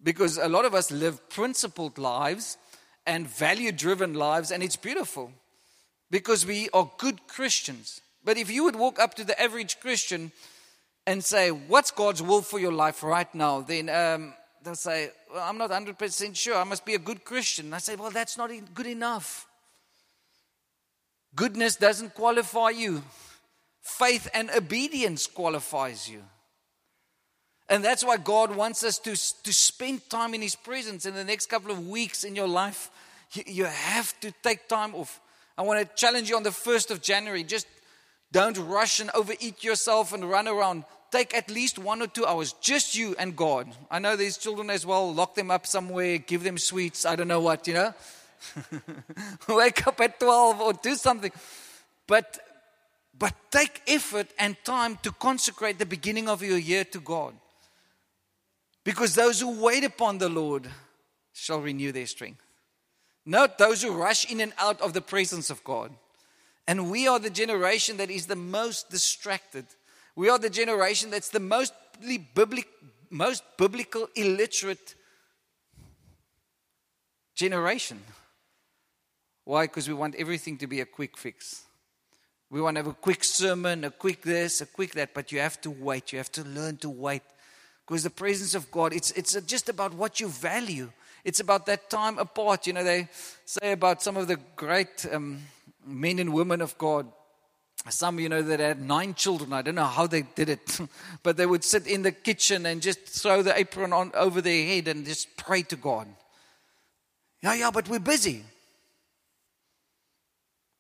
[0.01, 2.57] Because a lot of us live principled lives
[3.05, 5.31] and value driven lives, and it's beautiful
[6.09, 8.01] because we are good Christians.
[8.23, 10.31] But if you would walk up to the average Christian
[11.05, 13.61] and say, What's God's will for your life right now?
[13.61, 16.55] then um, they'll say, well, I'm not 100% sure.
[16.55, 17.73] I must be a good Christian.
[17.73, 19.47] I say, Well, that's not good enough.
[21.35, 23.03] Goodness doesn't qualify you,
[23.81, 26.23] faith and obedience qualifies you.
[27.69, 29.11] And that's why God wants us to,
[29.43, 32.89] to spend time in His presence in the next couple of weeks in your life.
[33.33, 35.19] You, you have to take time off.
[35.57, 37.43] I want to challenge you on the 1st of January.
[37.43, 37.67] Just
[38.31, 42.53] don't rush and overeat yourself and run around take at least one or two hours,
[42.61, 43.67] just you and God.
[43.89, 47.27] I know these children as well, lock them up somewhere, give them sweets, I don't
[47.27, 47.93] know what, you know.
[49.49, 51.31] Wake up at 12 or do something.
[52.05, 52.39] But
[53.19, 57.33] but take effort and time to consecrate the beginning of your year to God.
[58.83, 60.67] Because those who wait upon the Lord
[61.33, 62.41] shall renew their strength.
[63.25, 65.91] Not those who rush in and out of the presence of God.
[66.67, 69.65] And we are the generation that is the most distracted
[70.17, 71.73] we are the generation that's the most,
[72.33, 72.67] biblic,
[73.11, 74.95] most biblical illiterate
[77.35, 78.01] generation.
[79.43, 79.65] Why?
[79.65, 81.61] Because we want everything to be a quick fix.
[82.49, 85.39] We want to have a quick sermon, a quick this, a quick that, but you
[85.39, 86.11] have to wait.
[86.11, 87.21] You have to learn to wait.
[87.85, 90.91] Because the presence of God, it's, it's just about what you value.
[91.23, 92.65] It's about that time apart.
[92.65, 93.07] You know, they
[93.45, 95.43] say about some of the great um,
[95.85, 97.05] men and women of God
[97.89, 99.53] some, of you know, that had nine children.
[99.53, 100.79] I don't know how they did it,
[101.23, 104.65] but they would sit in the kitchen and just throw the apron on over their
[104.65, 106.07] head and just pray to God.
[107.41, 108.43] Yeah, yeah, but we're busy.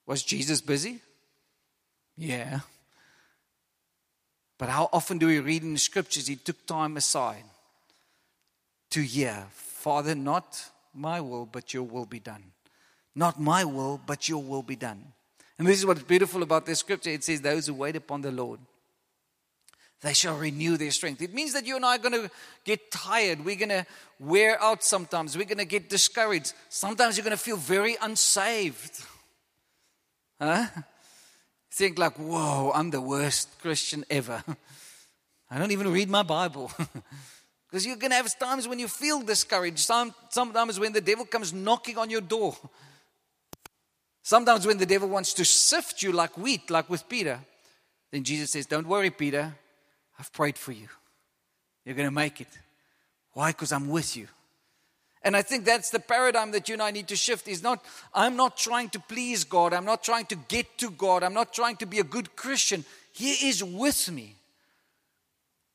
[0.05, 0.99] Was Jesus busy?
[2.17, 2.61] Yeah.
[4.57, 7.43] But how often do we read in the scriptures he took time aside
[8.89, 12.43] to hear, Father, not my will, but your will be done.
[13.15, 15.13] Not my will, but your will be done.
[15.57, 17.09] And this is what's beautiful about this scripture.
[17.09, 18.59] It says, Those who wait upon the Lord,
[20.01, 21.21] they shall renew their strength.
[21.21, 22.31] It means that you and I are going to
[22.63, 23.43] get tired.
[23.43, 23.85] We're going to
[24.19, 25.35] wear out sometimes.
[25.35, 26.53] We're going to get discouraged.
[26.69, 29.03] Sometimes you're going to feel very unsaved.
[30.39, 30.67] Huh?
[31.71, 34.43] Think like, whoa, I'm the worst Christian ever.
[35.49, 36.71] I don't even read my Bible.
[37.69, 39.79] Because you're going to have times when you feel discouraged.
[39.79, 42.55] Some, sometimes when the devil comes knocking on your door
[44.27, 47.39] Sometimes when the devil wants to sift you like wheat, like with Peter,
[48.11, 49.55] then Jesus says, Don't worry, Peter,
[50.19, 50.89] I've prayed for you.
[51.85, 52.49] You're going to make it.
[53.31, 53.51] Why?
[53.51, 54.27] Because I'm with you.
[55.23, 57.85] And I think that's the paradigm that you and I need to shift is not,
[58.13, 59.71] I'm not trying to please God.
[59.71, 61.23] I'm not trying to get to God.
[61.23, 62.83] I'm not trying to be a good Christian.
[63.13, 64.35] He is with me.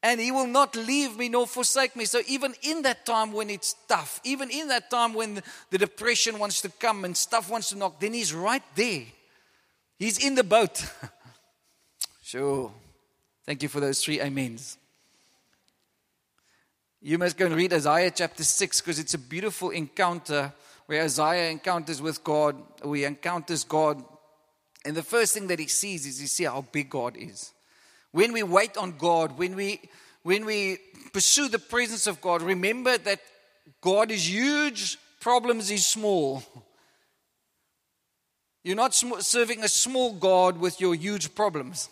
[0.02, 2.04] And He will not leave me nor forsake me.
[2.04, 6.38] So, even in that time when it's tough, even in that time when the depression
[6.38, 9.04] wants to come and stuff wants to knock, then He's right there.
[9.98, 10.84] He's in the boat.
[12.22, 12.72] sure.
[13.44, 14.78] Thank you for those three amens.
[17.00, 20.52] You must go and read Isaiah chapter 6 because it's a beautiful encounter
[20.86, 24.04] where Isaiah encounters with God, or he encounters God.
[24.84, 27.52] And the first thing that he sees is he sees how big God is.
[28.12, 29.80] When we wait on God, when we
[30.22, 30.78] when we
[31.12, 33.20] pursue the presence of God, remember that
[33.80, 36.42] God is huge, problems is small.
[38.62, 41.88] You're not serving a small God with your huge problems.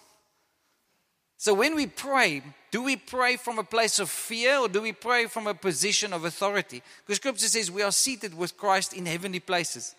[1.36, 4.92] So when we pray, do we pray from a place of fear or do we
[4.92, 6.82] pray from a position of authority?
[7.04, 9.94] Because scripture says we are seated with Christ in heavenly places.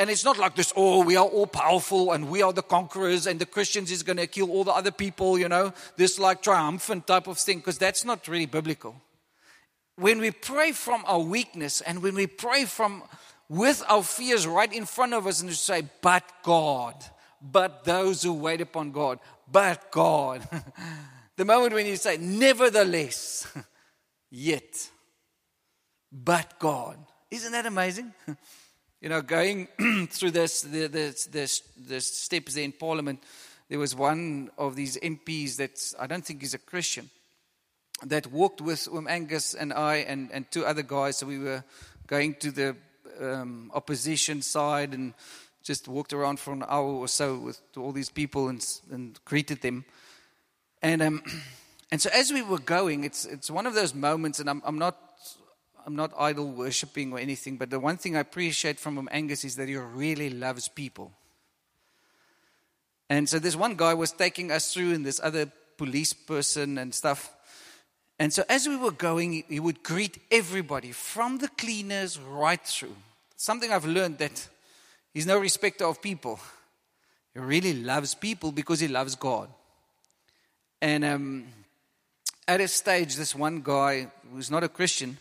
[0.00, 3.26] And it's not like this, oh, we are all powerful and we are the conquerors
[3.26, 6.40] and the Christians is going to kill all the other people, you know, this like
[6.40, 8.96] triumphant type of thing, because that's not really biblical.
[9.96, 13.02] When we pray from our weakness and when we pray from
[13.50, 16.94] with our fears right in front of us and to say, but God,
[17.42, 19.18] but those who wait upon God,
[19.52, 20.48] but God.
[21.36, 23.46] the moment when you say, nevertheless,
[24.30, 24.88] yet,
[26.10, 26.96] but God.
[27.30, 28.14] Isn't that amazing?
[29.00, 29.66] you know, going
[30.10, 33.22] through this, the, the, the steps there in Parliament,
[33.68, 37.08] there was one of these MPs that I don't think is a Christian
[38.04, 41.18] that walked with um Angus and I and, and two other guys.
[41.18, 41.64] So we were
[42.06, 42.76] going to the
[43.20, 45.14] um, opposition side and
[45.62, 49.60] just walked around for an hour or so with all these people and, and greeted
[49.60, 49.84] them.
[50.82, 51.22] And, um,
[51.92, 54.78] and so as we were going, it's, it's one of those moments, and I'm, I'm,
[54.78, 54.96] not,
[55.86, 59.56] I'm not idol worshiping or anything, but the one thing I appreciate from Angus, is
[59.56, 61.12] that he really loves people.
[63.08, 66.94] And so this one guy was taking us through, and this other police person and
[66.94, 67.32] stuff.
[68.18, 72.96] And so as we were going, he would greet everybody, from the cleaners right through.
[73.36, 74.48] Something I've learned that
[75.12, 76.38] He's no respecter of people.
[77.34, 79.48] He really loves people because he loves God.
[80.80, 81.46] And um,
[82.46, 85.18] at a stage, this one guy who's not a Christian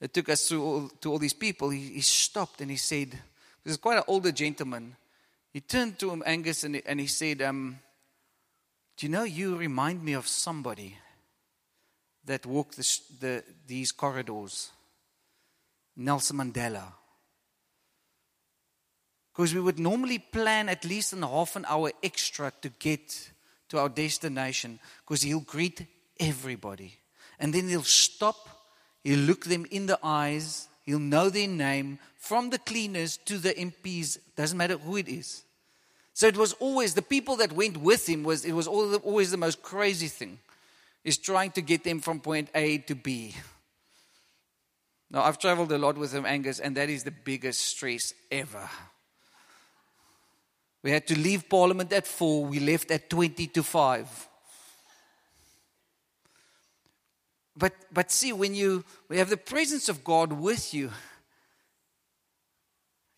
[0.00, 3.10] that took us through all, to all these people, he, he stopped and he said,
[3.64, 4.96] This is quite an older gentleman.
[5.52, 7.78] He turned to him, Angus, and he, and he said, um,
[8.96, 10.96] Do you know, you remind me of somebody
[12.24, 14.70] that walked the, the, these corridors?
[15.96, 16.92] Nelson Mandela.
[19.32, 23.30] Because we would normally plan at least an half an hour extra to get
[23.68, 25.86] to our destination because he'll greet
[26.18, 26.94] everybody.
[27.38, 28.48] And then he'll stop,
[29.06, 33.54] he'll look them in the eyes, he'll know their name from the cleaners to the
[33.54, 35.44] MPs, doesn't matter who it is.
[36.12, 39.36] So it was always the people that went with him was it was always the
[39.36, 40.40] most crazy thing
[41.04, 43.32] is trying to get them from point A to B.
[45.08, 48.68] Now I've traveled a lot with him Angus and that is the biggest stress ever.
[50.82, 54.28] We had to leave Parliament at 4, we left at 20 to 5.
[57.56, 60.90] But, but see, when you we have the presence of God with you,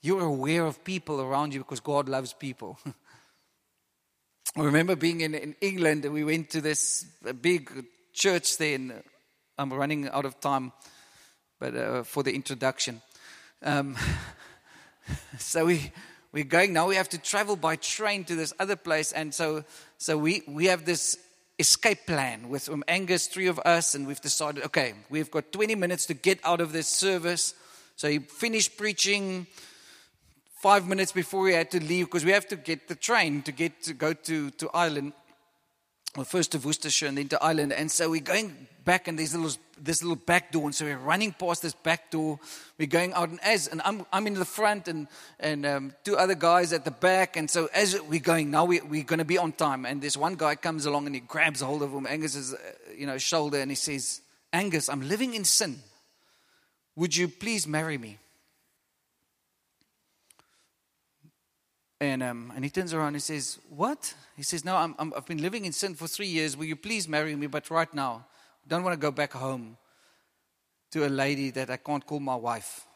[0.01, 2.79] you're aware of people around you because God loves people.
[4.57, 7.05] I remember being in, in England and we went to this
[7.40, 9.03] big church there, and
[9.59, 10.72] I'm running out of time
[11.59, 13.03] but uh, for the introduction.
[13.62, 13.96] Um,
[15.38, 15.92] so we
[16.33, 19.64] we're going now we have to travel by train to this other place and so
[19.96, 21.18] so we we have this
[21.59, 25.75] escape plan with um, Angus three of us and we've decided okay we've got 20
[25.75, 27.55] minutes to get out of this service.
[27.97, 29.47] So he finished preaching
[30.62, 33.53] 5 minutes before we had to leave because we have to get the train to
[33.53, 35.12] get to go to to Ireland
[36.16, 39.35] well, first to Worcestershire and then to Ireland and so we're going back and there's
[39.35, 40.64] little, this little back door.
[40.64, 42.40] And so we're running past this back door.
[42.79, 46.16] We're going out and as, and I'm, I'm in the front and, and um, two
[46.16, 47.37] other guys at the back.
[47.37, 49.85] And so as we're going, now we, we're going to be on time.
[49.85, 52.59] And this one guy comes along and he grabs a hold of him, Angus's, uh,
[52.97, 54.23] you know, shoulder and he says,
[54.55, 55.80] Angus, I'm living in sin.
[56.97, 58.16] Would you please marry me?
[62.01, 64.14] And, um, and he turns around and says, What?
[64.36, 66.57] He says, No, i have been living in sin for three years.
[66.57, 67.49] Will you please marry me?
[67.49, 68.24] But right now,
[68.64, 69.76] I don't want to go back home
[70.92, 72.86] to a lady that I can't call my wife.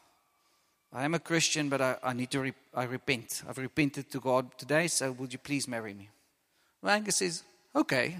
[0.93, 3.43] I am a Christian, but I, I need to re- I repent.
[3.47, 6.09] I've repented to God today, so would you please marry me?
[6.81, 7.43] Well, Angus says,
[7.75, 8.17] okay.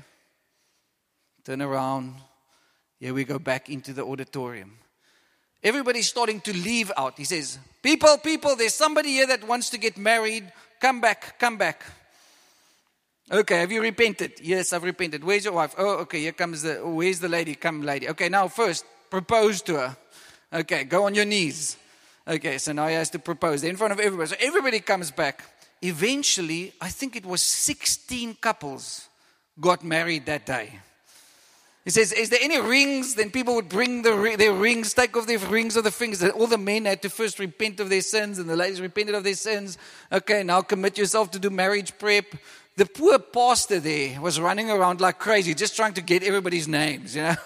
[1.43, 2.15] Turn around.
[2.99, 4.79] Here we go back into the auditorium.
[5.63, 7.17] Everybody's starting to leave out.
[7.17, 10.51] He says, People, people, there's somebody here that wants to get married.
[10.83, 11.81] Come back, come back.
[13.31, 14.33] Okay, have you repented?
[14.41, 15.23] Yes, I've repented.
[15.23, 15.73] Where's your wife?
[15.77, 17.55] Oh, okay, here comes the, where's the lady?
[17.55, 18.09] Come, lady.
[18.09, 19.97] Okay, now first, propose to her.
[20.51, 21.77] Okay, go on your knees.
[22.27, 24.27] Okay, so now he has to propose in front of everybody.
[24.27, 25.45] So everybody comes back.
[25.81, 29.07] Eventually, I think it was 16 couples
[29.61, 30.81] got married that day.
[31.83, 33.15] He says, Is there any rings?
[33.15, 36.23] Then people would bring the, their rings, take off their rings of the fingers.
[36.23, 39.23] All the men had to first repent of their sins, and the ladies repented of
[39.23, 39.77] their sins.
[40.11, 42.25] Okay, now commit yourself to do marriage prep.
[42.75, 47.15] The poor pastor there was running around like crazy, just trying to get everybody's names,
[47.15, 47.35] you know.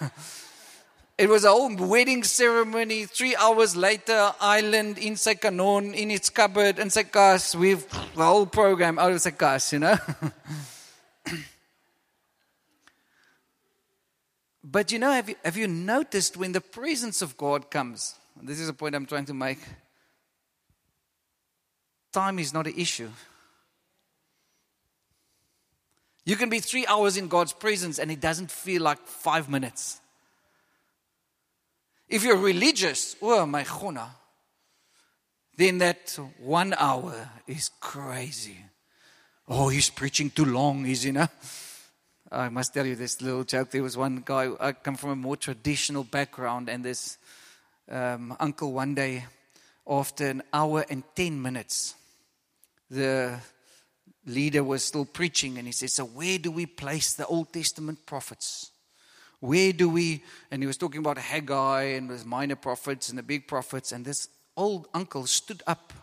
[1.18, 3.04] It was a whole wedding ceremony.
[3.04, 7.56] Three hours later, island in Sekanon, in its cupboard, in Sekas.
[7.56, 7.84] We've
[8.14, 9.96] the whole program out of Sekas, you know.
[14.70, 18.16] But you know, have you, have you noticed when the presence of God comes?
[18.42, 19.58] This is a point I'm trying to make.
[22.12, 23.08] Time is not an issue.
[26.26, 30.00] You can be three hours in God's presence and it doesn't feel like five minutes.
[32.06, 34.10] If you're religious, oh my chona,
[35.56, 38.58] then that one hour is crazy.
[39.48, 41.16] Oh, he's preaching too long, is he?
[42.30, 43.70] I must tell you this little joke.
[43.70, 47.16] There was one guy, I come from a more traditional background, and this
[47.90, 49.24] um, uncle one day,
[49.88, 51.94] after an hour and 10 minutes,
[52.90, 53.38] the
[54.26, 58.04] leader was still preaching, and he said, So, where do we place the Old Testament
[58.04, 58.72] prophets?
[59.40, 63.22] Where do we, and he was talking about Haggai and the minor prophets and the
[63.22, 65.94] big prophets, and this old uncle stood up.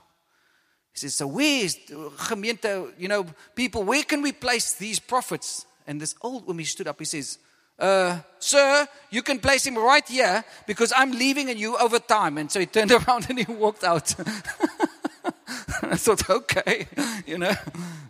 [0.91, 5.67] He says, So, where is, you know, people, where can we place these prophets?
[5.87, 6.99] And this old woman stood up.
[6.99, 7.37] He says,
[7.77, 12.37] uh, Sir, you can place him right here because I'm leaving and you over time.
[12.37, 14.15] And so he turned around and he walked out.
[15.83, 16.87] I thought, okay,
[17.25, 17.53] you know,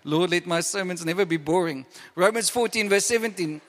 [0.03, 1.85] Lord, let my sermons never be boring.
[2.15, 3.61] Romans 14, verse 17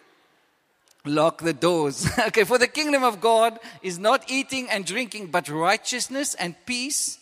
[1.06, 2.06] lock the doors.
[2.26, 7.18] okay, for the kingdom of God is not eating and drinking, but righteousness and peace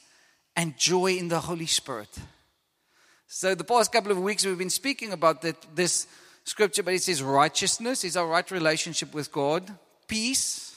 [0.57, 2.09] and joy in the Holy Spirit.
[3.27, 6.07] So, the past couple of weeks we've been speaking about that, this
[6.45, 9.71] scripture, but it says righteousness is our right relationship with God,
[10.07, 10.77] peace.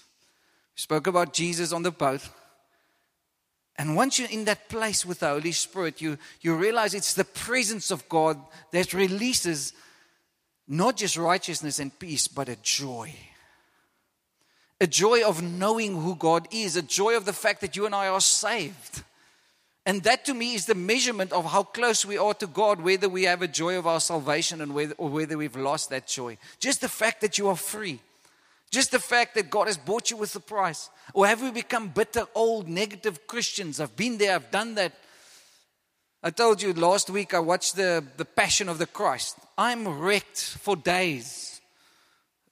[0.76, 2.28] We spoke about Jesus on the boat.
[3.78, 7.24] And once you're in that place with the Holy Spirit, you, you realize it's the
[7.24, 8.40] presence of God
[8.72, 9.74] that releases
[10.68, 13.14] not just righteousness and peace, but a joy.
[14.82, 17.96] A joy of knowing who God is, a joy of the fact that you and
[17.96, 19.04] I are saved.
[19.88, 23.08] And that to me is the measurement of how close we are to God, whether
[23.08, 26.38] we have a joy of our salvation and whether, or whether we've lost that joy.
[26.60, 28.02] Just the fact that you are free.
[28.70, 30.90] Just the fact that God has bought you with the price.
[31.14, 33.80] Or have we become bitter, old, negative Christians?
[33.80, 34.92] I've been there, I've done that.
[36.22, 39.38] I told you last week I watched the, the Passion of the Christ.
[39.58, 41.57] I'm wrecked for days.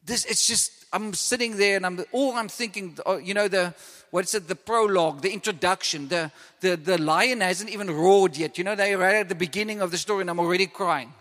[0.05, 3.73] This it's just I'm sitting there and I'm all I'm thinking, oh, you know, the
[4.11, 6.31] what is it, the prologue, the introduction, the,
[6.61, 8.57] the, the lion hasn't even roared yet.
[8.57, 11.11] You know, they're right at the beginning of the story and I'm already crying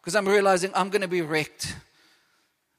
[0.00, 1.74] because I'm realizing I'm going to be wrecked.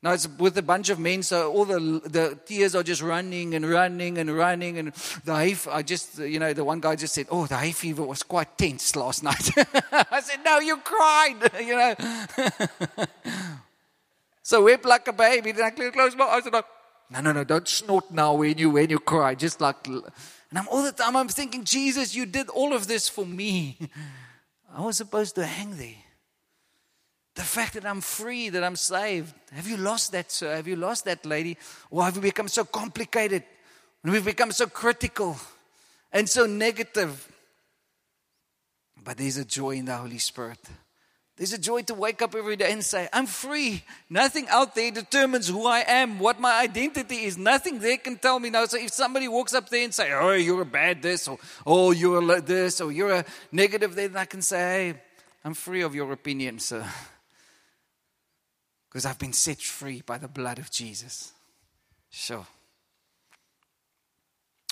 [0.04, 3.56] Now it's with a bunch of men, so all the the tears are just running
[3.56, 4.94] and running and running, and
[5.24, 5.56] the hay.
[5.72, 8.58] I just, you know, the one guy just said, "Oh, the hay fever was quite
[8.58, 9.50] tense last night."
[10.12, 11.96] I said, "No, you cried," you know.
[14.44, 15.54] so wept like a baby.
[15.54, 16.64] Then I closed my eyes and I
[17.10, 19.36] no, no, no, don't snort now when you when you cry.
[19.36, 23.10] Just like and I'm all the time I'm thinking, Jesus, you did all of this
[23.10, 23.78] for me.
[24.76, 25.96] I was supposed to hang there.
[27.36, 29.34] The fact that I'm free, that I'm saved.
[29.52, 30.56] Have you lost that, sir?
[30.56, 31.58] Have you lost that lady?
[31.90, 33.44] Or have we become so complicated?
[34.04, 35.38] And we've become so critical
[36.12, 37.28] and so negative.
[39.04, 40.60] But there's a joy in the Holy Spirit.
[41.36, 43.84] There's a joy to wake up every day and say, I'm free.
[44.08, 47.40] Nothing out there determines who I am, what my identity is.
[47.40, 48.66] Nothing there can tell me now.
[48.66, 51.90] So if somebody walks up there and say, Oh, you're a bad this, or Oh,
[51.90, 55.02] you're a this, or you're a negative, then I can say, Hey,
[55.44, 56.86] I'm free of your opinion, sir.
[58.88, 61.32] Because I've been set free by the blood of Jesus.
[62.12, 62.46] Sure.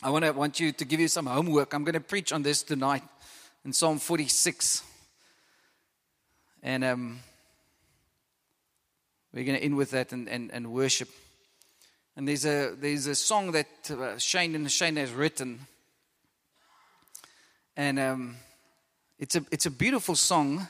[0.04, 1.74] I want, to, want you to give you some homework.
[1.74, 3.04] I'm going to preach on this tonight
[3.66, 4.84] in Psalm 46.
[6.64, 7.20] And um,
[9.34, 11.10] we're going to end with that and, and, and worship.
[12.16, 15.62] And there's a, there's a song that uh, Shane and Shane has written.
[17.76, 18.36] And um,
[19.18, 20.68] it's, a, it's a beautiful song.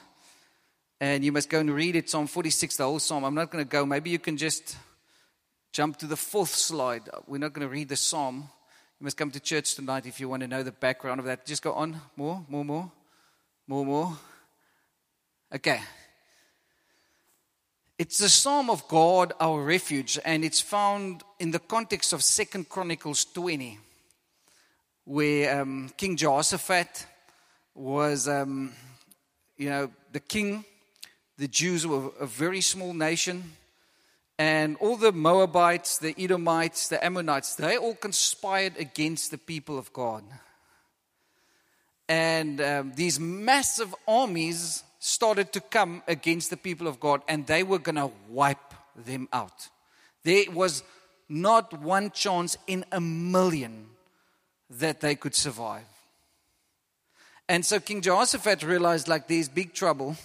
[0.99, 3.23] And you must go and read it, Psalm 46, the whole psalm.
[3.23, 3.85] I'm not going to go.
[3.85, 4.77] Maybe you can just
[5.73, 7.09] jump to the fourth slide.
[7.25, 8.49] We're not going to read the psalm.
[8.99, 11.47] You must come to church tonight if you want to know the background of that.
[11.47, 11.99] Just go on.
[12.15, 12.91] More, more, more,
[13.67, 14.17] more, more.
[15.53, 15.81] Okay.
[17.97, 22.69] It's the Psalm of God, our refuge, and it's found in the context of Second
[22.69, 23.77] Chronicles 20,
[25.03, 27.05] where um, King Jehoshaphat
[27.75, 28.71] was, um,
[29.57, 30.63] you know, the king.
[31.37, 33.43] The Jews were a very small nation,
[34.39, 39.91] and all the Moabites, the Edomites, the Ammonites, they all conspired against the people of
[39.91, 40.23] God.
[42.07, 47.63] And um, these massive armies started to come against the people of God, and they
[47.63, 49.69] were going to wipe them out.
[50.23, 50.83] There was
[51.27, 53.87] not one chance in a million
[54.69, 55.87] that they could survive.
[57.49, 60.15] And so King Jehoshaphat realized, like, there's big trouble.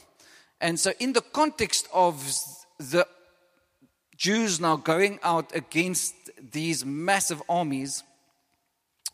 [0.61, 2.22] And so, in the context of
[2.79, 3.07] the
[4.14, 6.14] Jews now going out against
[6.53, 8.03] these massive armies,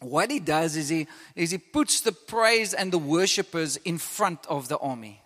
[0.01, 1.07] what he does is he,
[1.37, 5.22] is he puts the praise and the worshippers in front of the army.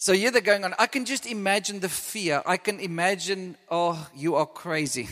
[0.00, 0.74] So here they're going on.
[0.78, 2.42] I can just imagine the fear.
[2.46, 5.10] I can imagine, oh, you are crazy.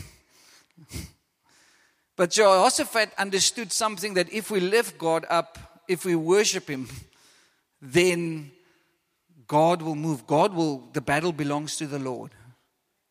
[2.15, 6.89] but Jehoshaphat understood something that if we lift God up, if we worship Him,
[7.79, 8.49] then
[9.45, 10.25] God will move.
[10.25, 12.31] God will, the battle belongs to the Lord.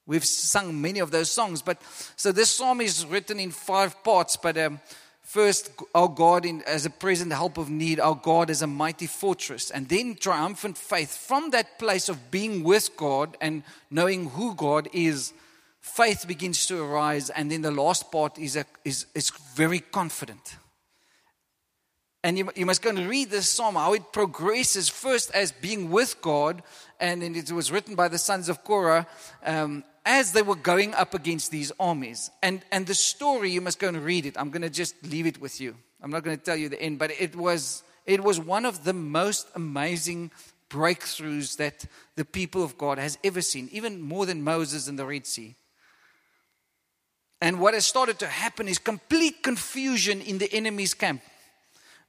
[0.04, 1.80] We've sung many of those songs, but
[2.16, 4.36] so this psalm is written in five parts.
[4.36, 4.80] But um,
[5.28, 9.06] first, our God in, as a present help of need, our God as a mighty
[9.06, 11.14] fortress, and then triumphant faith.
[11.14, 15.34] From that place of being with God and knowing who God is,
[15.80, 20.56] faith begins to arise, and then the last part is, a, is, is very confident.
[22.24, 25.90] And you, you must go and read this psalm, how it progresses first as being
[25.90, 26.62] with God,
[26.98, 29.06] and then it was written by the sons of Korah
[29.44, 32.30] um, as they were going up against these armies.
[32.42, 34.38] And, and the story, you must go and read it.
[34.38, 35.76] I'm going to just leave it with you.
[36.02, 38.84] I'm not going to tell you the end, but it was, it was one of
[38.84, 40.30] the most amazing
[40.70, 41.84] breakthroughs that
[42.16, 45.54] the people of God has ever seen, even more than Moses and the Red Sea.
[47.42, 51.20] And what has started to happen is complete confusion in the enemy's camp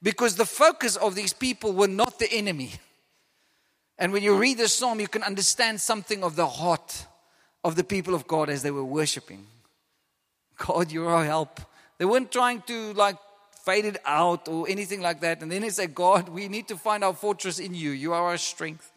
[0.02, 2.72] because the focus of these people were not the enemy.
[3.98, 7.06] And when you read the psalm, you can understand something of the heart
[7.64, 9.46] of the people of God as they were worshiping.
[10.58, 11.60] God, you're our help.
[11.98, 13.18] They weren't trying to like
[13.66, 15.42] fade it out or anything like that.
[15.42, 17.92] And then they said, God, we need to find our fortress in you.
[17.92, 18.92] You are our strength.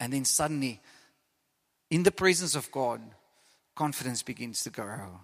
[0.00, 0.80] And then suddenly,
[1.90, 3.00] in the presence of God,
[3.76, 5.20] confidence begins to grow.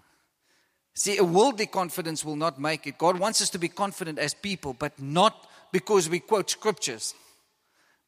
[0.94, 2.99] See, a worldly confidence will not make it.
[2.99, 7.14] God wants us to be confident as people, but not because we quote scriptures,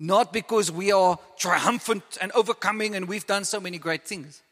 [0.00, 4.42] not because we are triumphant and overcoming and we've done so many great things.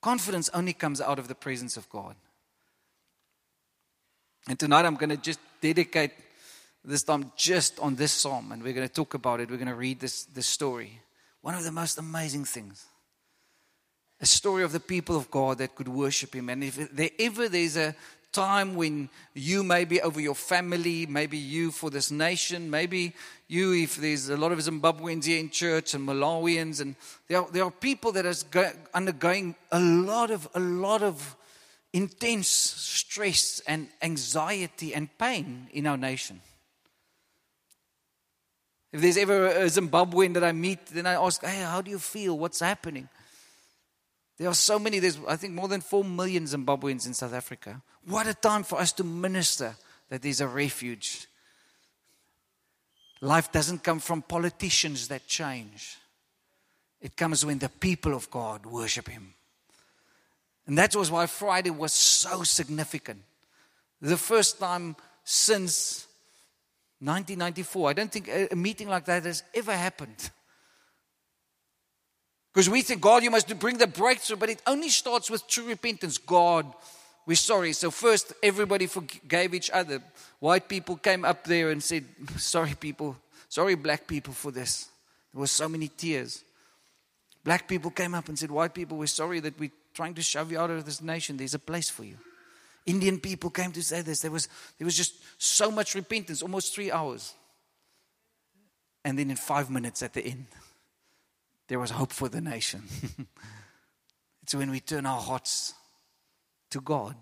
[0.00, 2.14] Confidence only comes out of the presence of God.
[4.48, 6.12] And tonight I'm going to just dedicate
[6.84, 9.50] this time just on this psalm, and we're going to talk about it.
[9.50, 10.98] We're going to read this, this story.
[11.42, 12.86] One of the most amazing things
[14.20, 16.50] a story of the people of God that could worship Him.
[16.50, 17.94] And if there ever there's a
[18.32, 23.14] time when you maybe over your family, maybe you for this nation, maybe
[23.48, 26.94] you if there's a lot of Zimbabweans here in church and Malawians, and
[27.28, 31.36] there are, there are people that are undergoing a lot of a lot of
[31.92, 36.40] intense stress and anxiety and pain in our nation.
[38.92, 41.98] If there's ever a Zimbabwean that I meet, then I ask, hey, how do you
[41.98, 42.36] feel?
[42.36, 43.08] What's happening?
[44.40, 47.82] There are so many, there's I think more than 4 million Zimbabweans in South Africa.
[48.06, 49.74] What a time for us to minister
[50.08, 51.26] that there's a refuge.
[53.20, 55.98] Life doesn't come from politicians that change,
[57.02, 59.34] it comes when the people of God worship Him.
[60.66, 63.20] And that was why Friday was so significant.
[64.00, 66.06] The first time since
[67.00, 70.30] 1994, I don't think a meeting like that has ever happened.
[72.52, 75.66] Because we think, God, you must bring the breakthrough, but it only starts with true
[75.68, 76.18] repentance.
[76.18, 76.66] God,
[77.26, 77.72] we're sorry.
[77.72, 80.02] So, first, everybody forgave each other.
[80.40, 82.04] White people came up there and said,
[82.38, 83.16] Sorry, people.
[83.48, 84.88] Sorry, black people, for this.
[85.32, 86.42] There were so many tears.
[87.44, 90.50] Black people came up and said, White people, we're sorry that we're trying to shove
[90.50, 91.36] you out of this nation.
[91.36, 92.16] There's a place for you.
[92.86, 94.20] Indian people came to say this.
[94.20, 94.48] There was,
[94.78, 97.34] there was just so much repentance, almost three hours.
[99.04, 100.46] And then in five minutes at the end,
[101.70, 102.82] there was hope for the nation.
[104.42, 105.72] it's when we turn our hearts
[106.68, 107.14] to God.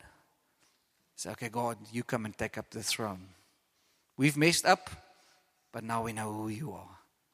[1.16, 3.28] Say, okay, God, you come and take up the throne.
[4.16, 4.88] We've messed up,
[5.70, 6.88] but now we know who you are.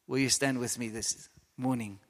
[0.08, 2.00] Will you stand with me this morning?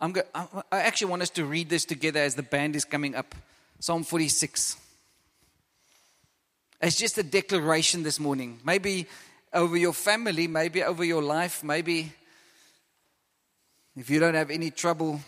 [0.00, 3.14] I'm go- i actually want us to read this together as the band is coming
[3.14, 3.32] up.
[3.78, 4.81] Psalm 46.
[6.82, 8.58] It's just a declaration this morning.
[8.64, 9.06] Maybe
[9.52, 12.12] over your family, maybe over your life, maybe
[13.94, 15.20] if you don't have any trouble,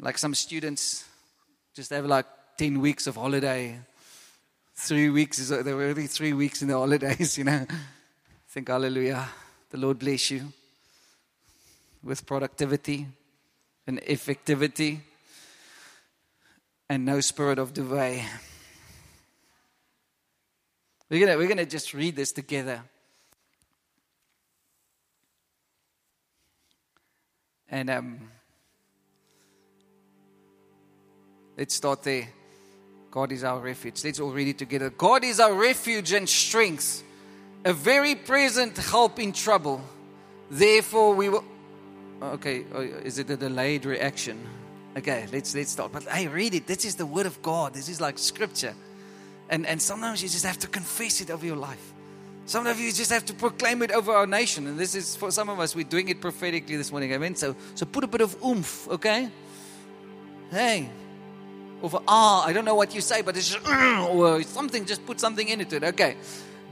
[0.00, 1.04] like some students
[1.72, 2.26] just have like
[2.58, 3.78] 10 weeks of holiday.
[4.74, 7.64] Three weeks is there were only three weeks in the holidays, you know.
[8.48, 9.28] Think hallelujah.
[9.70, 10.52] The Lord bless you
[12.02, 13.06] with productivity
[13.86, 14.98] and effectivity
[16.88, 18.24] and no spirit of delay.
[21.10, 22.82] We're gonna, we're gonna just read this together.
[27.68, 28.30] And um,
[31.58, 32.28] let's start there.
[33.10, 34.04] God is our refuge.
[34.04, 34.90] Let's all read it together.
[34.90, 37.02] God is our refuge and strength,
[37.64, 39.80] a very present help in trouble.
[40.48, 41.44] Therefore, we will.
[42.22, 44.46] Okay, oh, is it a delayed reaction?
[44.96, 45.90] Okay, let's let's start.
[45.92, 46.66] But hey, read it.
[46.66, 47.74] This is the word of God.
[47.74, 48.74] This is like scripture,
[49.50, 51.92] and and sometimes you just have to confess it over your life.
[52.46, 55.30] Some of you just have to proclaim it over our nation, and this is for
[55.30, 55.76] some of us.
[55.76, 57.12] We're doing it prophetically this morning.
[57.12, 57.34] Amen.
[57.34, 58.88] So so put a bit of oomph.
[58.88, 59.28] Okay.
[60.50, 60.90] Hey,
[61.82, 63.66] over ah, I don't know what you say, but it's just,
[64.08, 64.84] or something.
[64.84, 65.84] Just put something into it.
[65.84, 66.16] Okay.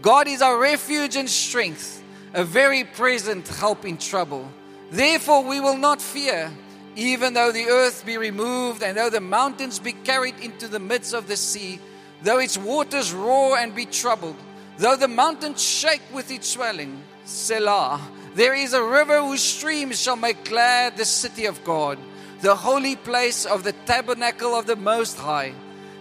[0.01, 2.03] God is our refuge and strength,
[2.33, 4.49] a very present help in trouble.
[4.91, 6.51] Therefore, we will not fear,
[6.95, 11.15] even though the earth be removed, and though the mountains be carried into the midst
[11.15, 11.81] of the sea,
[12.23, 14.37] though its waters roar and be troubled,
[14.77, 17.03] though the mountains shake with its swelling.
[17.25, 18.01] Selah.
[18.35, 21.99] There is a river whose streams shall make glad the city of God,
[22.41, 25.55] the holy place of the tabernacle of the Most High.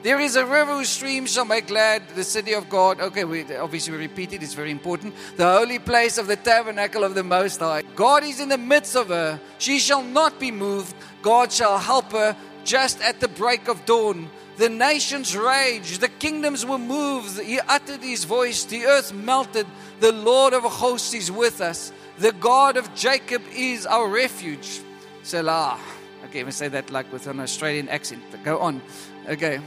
[0.04, 3.02] There is a river whose streams shall make glad the city of God.
[3.02, 5.16] Okay, we obviously we repeat it, it's very important.
[5.36, 7.82] The holy place of the tabernacle of the Most High.
[7.96, 9.40] God is in the midst of her.
[9.58, 10.96] She shall not be moved.
[11.22, 14.30] God shall help her just at the break of dawn.
[14.58, 17.40] The nations raged, the kingdoms were moved.
[17.40, 19.68] He uttered his voice, the earth melted.
[20.00, 21.92] The Lord of hosts is with us.
[22.18, 24.82] The God of Jacob is our refuge.
[25.22, 25.80] Selah.
[26.26, 28.24] Okay, we say that like with an Australian accent.
[28.44, 28.82] Go on.
[29.30, 29.60] Okay.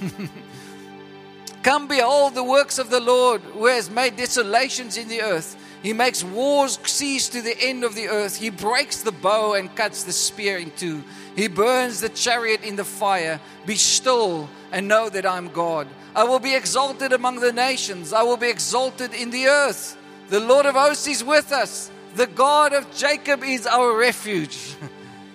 [1.62, 5.56] Come behold the works of the Lord, who has made desolations in the earth.
[5.82, 8.36] He makes wars cease to the end of the earth.
[8.36, 11.04] He breaks the bow and cuts the spear in two.
[11.34, 13.40] He burns the chariot in the fire.
[13.66, 15.88] Be still and know that I'm God.
[16.14, 18.12] I will be exalted among the nations.
[18.12, 19.96] I will be exalted in the earth.
[20.28, 21.90] The Lord of hosts is with us.
[22.14, 24.74] The God of Jacob is our refuge.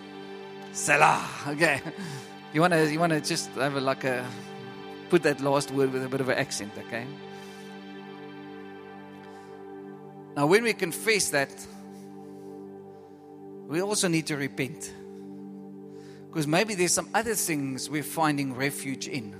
[0.71, 1.27] Selah.
[1.47, 1.81] Okay.
[2.53, 4.25] You want to you want to just have a, like a
[5.09, 7.05] put that last word with a bit of an accent, okay?
[10.35, 11.49] Now, when we confess that,
[13.67, 14.93] we also need to repent.
[16.29, 19.35] Because maybe there's some other things we're finding refuge in.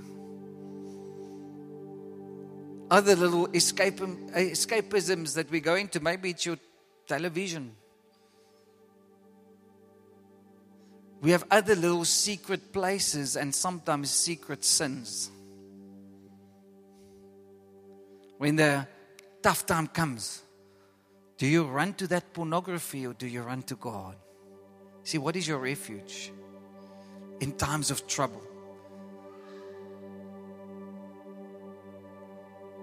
[2.90, 6.00] Other little escape, escapisms that we go into.
[6.00, 6.58] Maybe it's your
[7.06, 7.76] television.
[11.20, 15.30] We have other little secret places and sometimes secret sins.
[18.38, 18.86] When the
[19.42, 20.42] tough time comes,
[21.36, 24.16] do you run to that pornography or do you run to God?
[25.02, 26.32] See, what is your refuge
[27.40, 28.42] in times of trouble?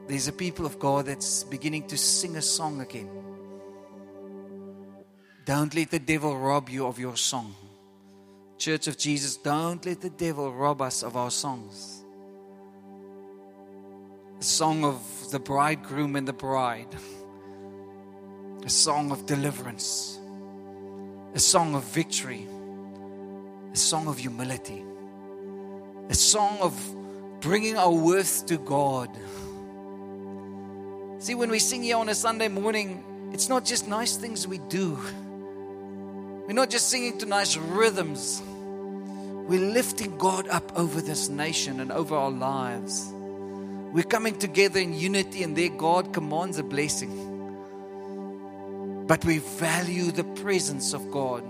[0.07, 3.09] There's a people of God that's beginning to sing a song again.
[5.45, 7.55] Don't let the devil rob you of your song.
[8.57, 12.03] Church of Jesus, don't let the devil rob us of our songs.
[14.39, 15.01] A song of
[15.31, 16.95] the bridegroom and the bride,
[18.63, 20.19] a song of deliverance,
[21.33, 22.47] a song of victory,
[23.75, 24.81] a song of humility,
[26.07, 26.73] a song of
[27.41, 29.09] bringing our worth to God.
[31.19, 33.03] See, when we sing here on a Sunday morning,
[33.33, 34.97] it's not just nice things we do.
[36.47, 38.41] We're not just singing to nice rhythms.
[38.45, 43.11] We're lifting God up over this nation and over our lives.
[43.11, 47.11] We're coming together in unity, and there God commands a blessing.
[49.05, 51.43] But we value the presence of God.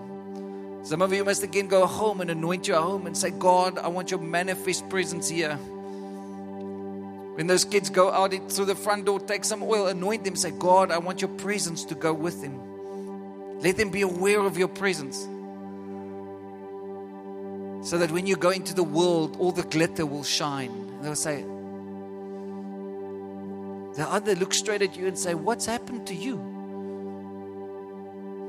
[0.86, 3.88] Some of you must again go home and anoint your home and say, God, I
[3.88, 5.56] want your manifest presence here.
[7.36, 10.52] When those kids go out through the front door, take some oil, anoint them, say,
[10.52, 12.62] God, I want your presence to go with them.
[13.62, 15.28] Let them be aware of your presence.
[17.90, 21.02] So that when you go into the world, all the glitter will shine.
[21.02, 21.42] they'll say,
[23.98, 26.36] they'll either look straight at you and say, What's happened to you?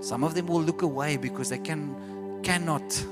[0.03, 1.97] Some of them will look away because they can
[2.43, 3.05] cannot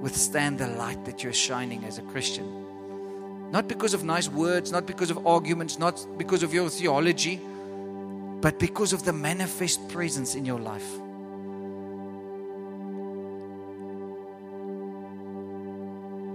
[0.00, 2.60] withstand the light that you're shining as a Christian.
[3.50, 7.40] Not because of nice words, not because of arguments, not because of your theology,
[8.40, 10.88] but because of the manifest presence in your life.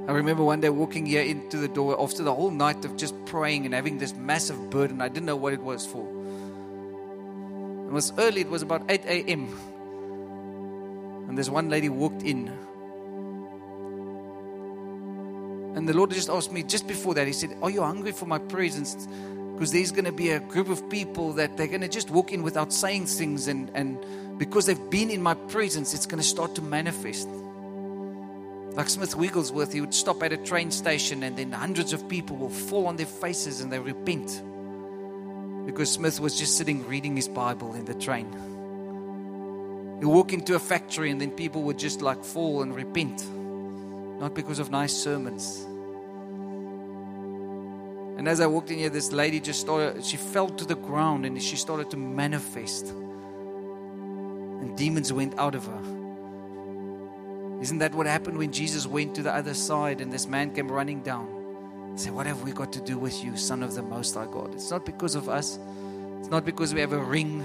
[0.08, 3.16] I remember one day walking here into the door after the whole night of just
[3.26, 5.02] praying and having this massive burden.
[5.02, 6.06] I didn't know what it was for.
[7.88, 9.50] It was early, it was about 8 a.m.
[11.28, 12.48] And this one lady walked in.
[15.76, 18.26] And the Lord just asked me just before that, He said, Are you hungry for
[18.26, 19.08] my presence?
[19.54, 22.32] Because there's going to be a group of people that they're going to just walk
[22.32, 23.48] in without saying things.
[23.48, 23.98] And, and
[24.38, 27.28] because they've been in my presence, it's going to start to manifest.
[28.76, 32.36] Like Smith Wigglesworth, he would stop at a train station and then hundreds of people
[32.36, 34.42] will fall on their faces and they repent.
[35.66, 38.28] Because Smith was just sitting reading his Bible in the train.
[40.02, 43.26] You walk into a factory and then people would just like fall and repent.
[44.20, 45.66] Not because of nice sermons.
[48.18, 51.26] And as I walked in here, this lady just started, she fell to the ground
[51.26, 52.88] and she started to manifest.
[52.90, 55.82] And demons went out of her.
[57.62, 60.72] Isn't that what happened when Jesus went to the other side and this man came
[60.72, 61.28] running down?
[61.96, 64.54] Say, what have we got to do with you, Son of the Most High God?
[64.54, 65.58] It's not because of us.
[66.20, 67.44] It's not because we have a ring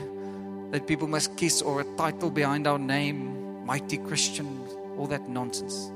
[0.70, 4.64] that people must kiss or a title behind our name, mighty Christian,
[4.96, 5.90] all that nonsense.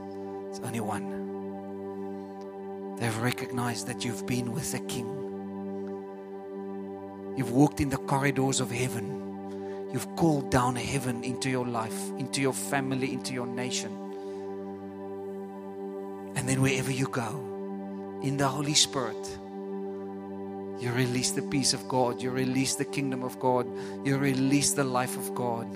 [0.51, 1.15] It's only one.
[2.97, 5.07] They've recognized that you've been with the King.
[7.37, 9.91] You've walked in the corridors of heaven.
[9.93, 13.91] You've called down heaven into your life, into your family, into your nation.
[16.37, 19.39] And then wherever you go, in the Holy Spirit,
[20.79, 23.67] you release the peace of God, you release the kingdom of God,
[24.05, 25.67] you release the life of God.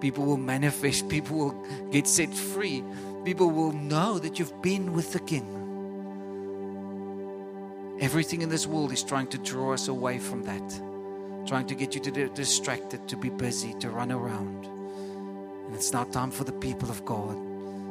[0.00, 2.84] People will manifest, people will get set free,
[3.24, 5.50] people will know that you've been with the King.
[8.00, 10.80] Everything in this world is trying to draw us away from that,
[11.46, 14.66] trying to get you to be distracted, to be busy, to run around.
[15.66, 17.36] And it's now time for the people of God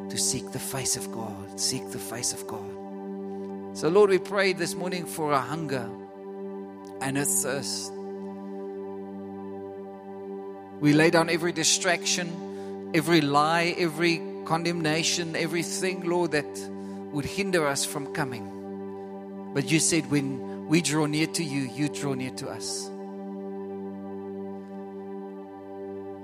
[0.10, 1.60] to seek the face of God.
[1.60, 2.70] Seek the face of God.
[3.76, 5.90] So, Lord, we pray this morning for a hunger
[7.04, 7.92] and a thirst.
[10.80, 16.70] We lay down every distraction, every lie, every condemnation, everything, Lord, that
[17.12, 19.52] would hinder us from coming.
[19.54, 22.90] But you said when we draw near to you, you draw near to us.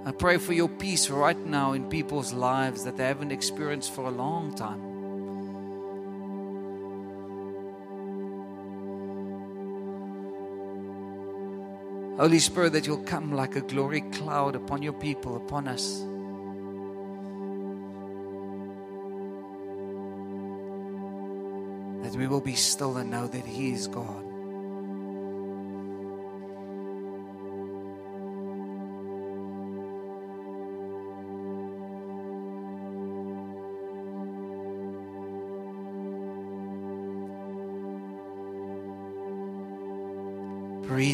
[0.06, 4.06] I pray for your peace right now in people's lives that they haven't experienced for
[4.06, 4.89] a long time.
[12.20, 16.00] Holy Spirit, that you'll come like a glory cloud upon your people, upon us.
[22.04, 24.29] That we will be still and know that He is God.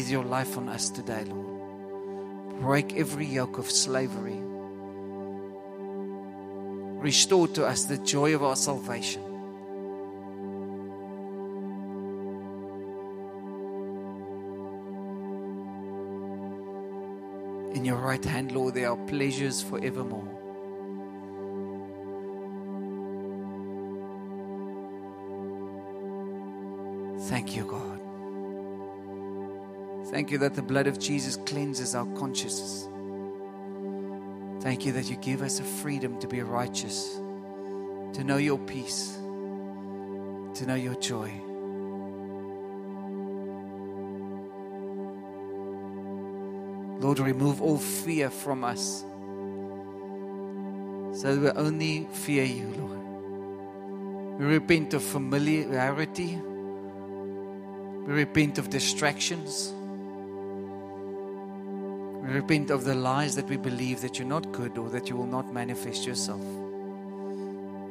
[0.06, 2.60] Breathe your life on us today, Lord.
[2.60, 4.38] Break every yoke of slavery.
[7.02, 9.24] Restore to us the joy of our salvation.
[17.74, 20.22] In your right hand, Lord, there are pleasures forevermore.
[27.22, 27.95] Thank you, God.
[30.16, 32.88] Thank you that the blood of Jesus cleanses our consciences.
[34.62, 37.16] Thank you that you give us a freedom to be righteous,
[38.14, 39.18] to know your peace,
[40.54, 41.30] to know your joy.
[46.98, 49.04] Lord, remove all fear from us
[51.12, 54.38] so that we only fear you, Lord.
[54.38, 56.40] We repent of familiarity.
[58.06, 59.74] We repent of distractions.
[62.28, 65.26] Repent of the lies that we believe that you're not good or that you will
[65.26, 66.40] not manifest yourself.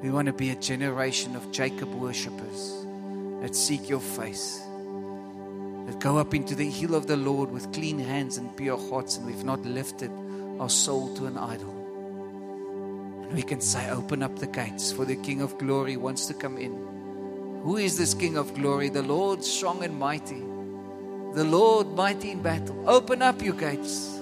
[0.04, 2.86] We want to be a generation of Jacob worshippers
[3.42, 4.62] that seek your face,
[5.88, 9.18] that go up into the hill of the Lord with clean hands and pure hearts,
[9.18, 10.12] and we've not lifted
[10.60, 11.72] our soul to an idol.
[13.24, 16.34] And we can say, Open up the gates, for the King of glory wants to
[16.34, 16.74] come in.
[17.64, 18.90] Who is this King of glory?
[18.90, 20.44] The Lord strong and mighty,
[21.34, 22.84] the Lord mighty in battle.
[22.88, 24.15] Open up your gates.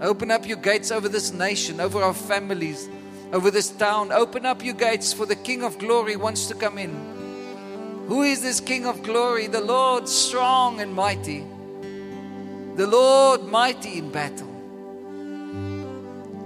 [0.00, 2.88] Open up your gates over this nation, over our families,
[3.32, 4.12] over this town.
[4.12, 8.04] Open up your gates for the King of glory wants to come in.
[8.08, 9.46] Who is this King of glory?
[9.46, 11.44] The Lord strong and mighty.
[12.76, 14.50] The Lord mighty in battle.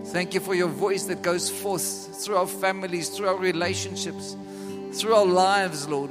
[0.07, 4.36] Thank you for your voice that goes forth through our families, through our relationships,
[4.92, 6.11] through our lives, Lord.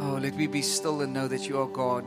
[0.00, 2.04] Oh, let me be still and know that you are God.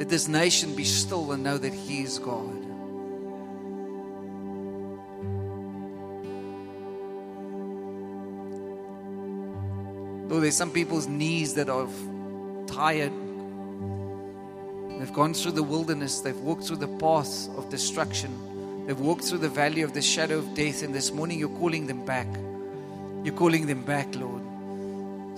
[0.00, 2.56] Let this nation be still and know that He is God.
[10.30, 11.86] Lord, there's some people's knees that are
[12.66, 13.12] tired.
[14.98, 19.40] They've gone through the wilderness, they've walked through the path of destruction, they've walked through
[19.40, 22.26] the valley of the shadow of death, and this morning you're calling them back.
[23.22, 24.40] You're calling them back, Lord.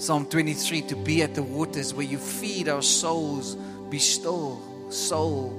[0.00, 3.56] Psalm 23 to be at the waters where you feed our souls.
[3.92, 5.50] Be still, soul.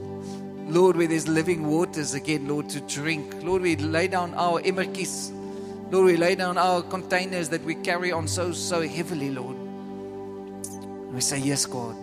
[0.66, 3.44] Lord, where there's living waters again, Lord, to drink.
[3.44, 5.32] Lord, we lay down our emerkis.
[5.92, 9.56] Lord, we lay down our containers that we carry on so, so heavily, Lord.
[9.56, 11.96] And we say, Yes, God.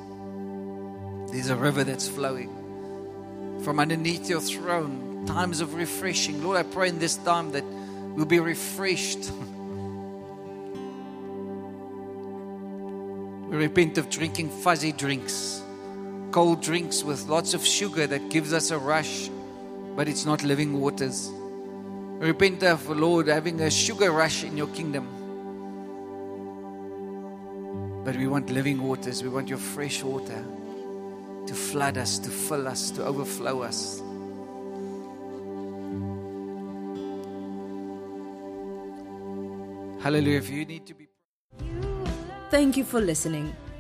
[1.33, 5.26] There's a river that's flowing from underneath your throne.
[5.26, 6.45] Times of refreshing.
[6.45, 9.18] Lord, I pray in this time that we'll be refreshed.
[13.51, 15.61] we repent of drinking fuzzy drinks,
[16.33, 19.28] cold drinks with lots of sugar that gives us a rush,
[19.97, 21.31] but it's not living waters.
[22.20, 25.09] Repent of, Lord, having a sugar rush in your kingdom.
[28.05, 29.22] But we want living waters.
[29.22, 30.45] We want your fresh water
[31.47, 34.01] to flood us, to fill us, to overflow us.
[40.03, 40.39] Hallelujah.
[40.39, 41.09] If you need to be.
[42.51, 43.55] Thank you for listening.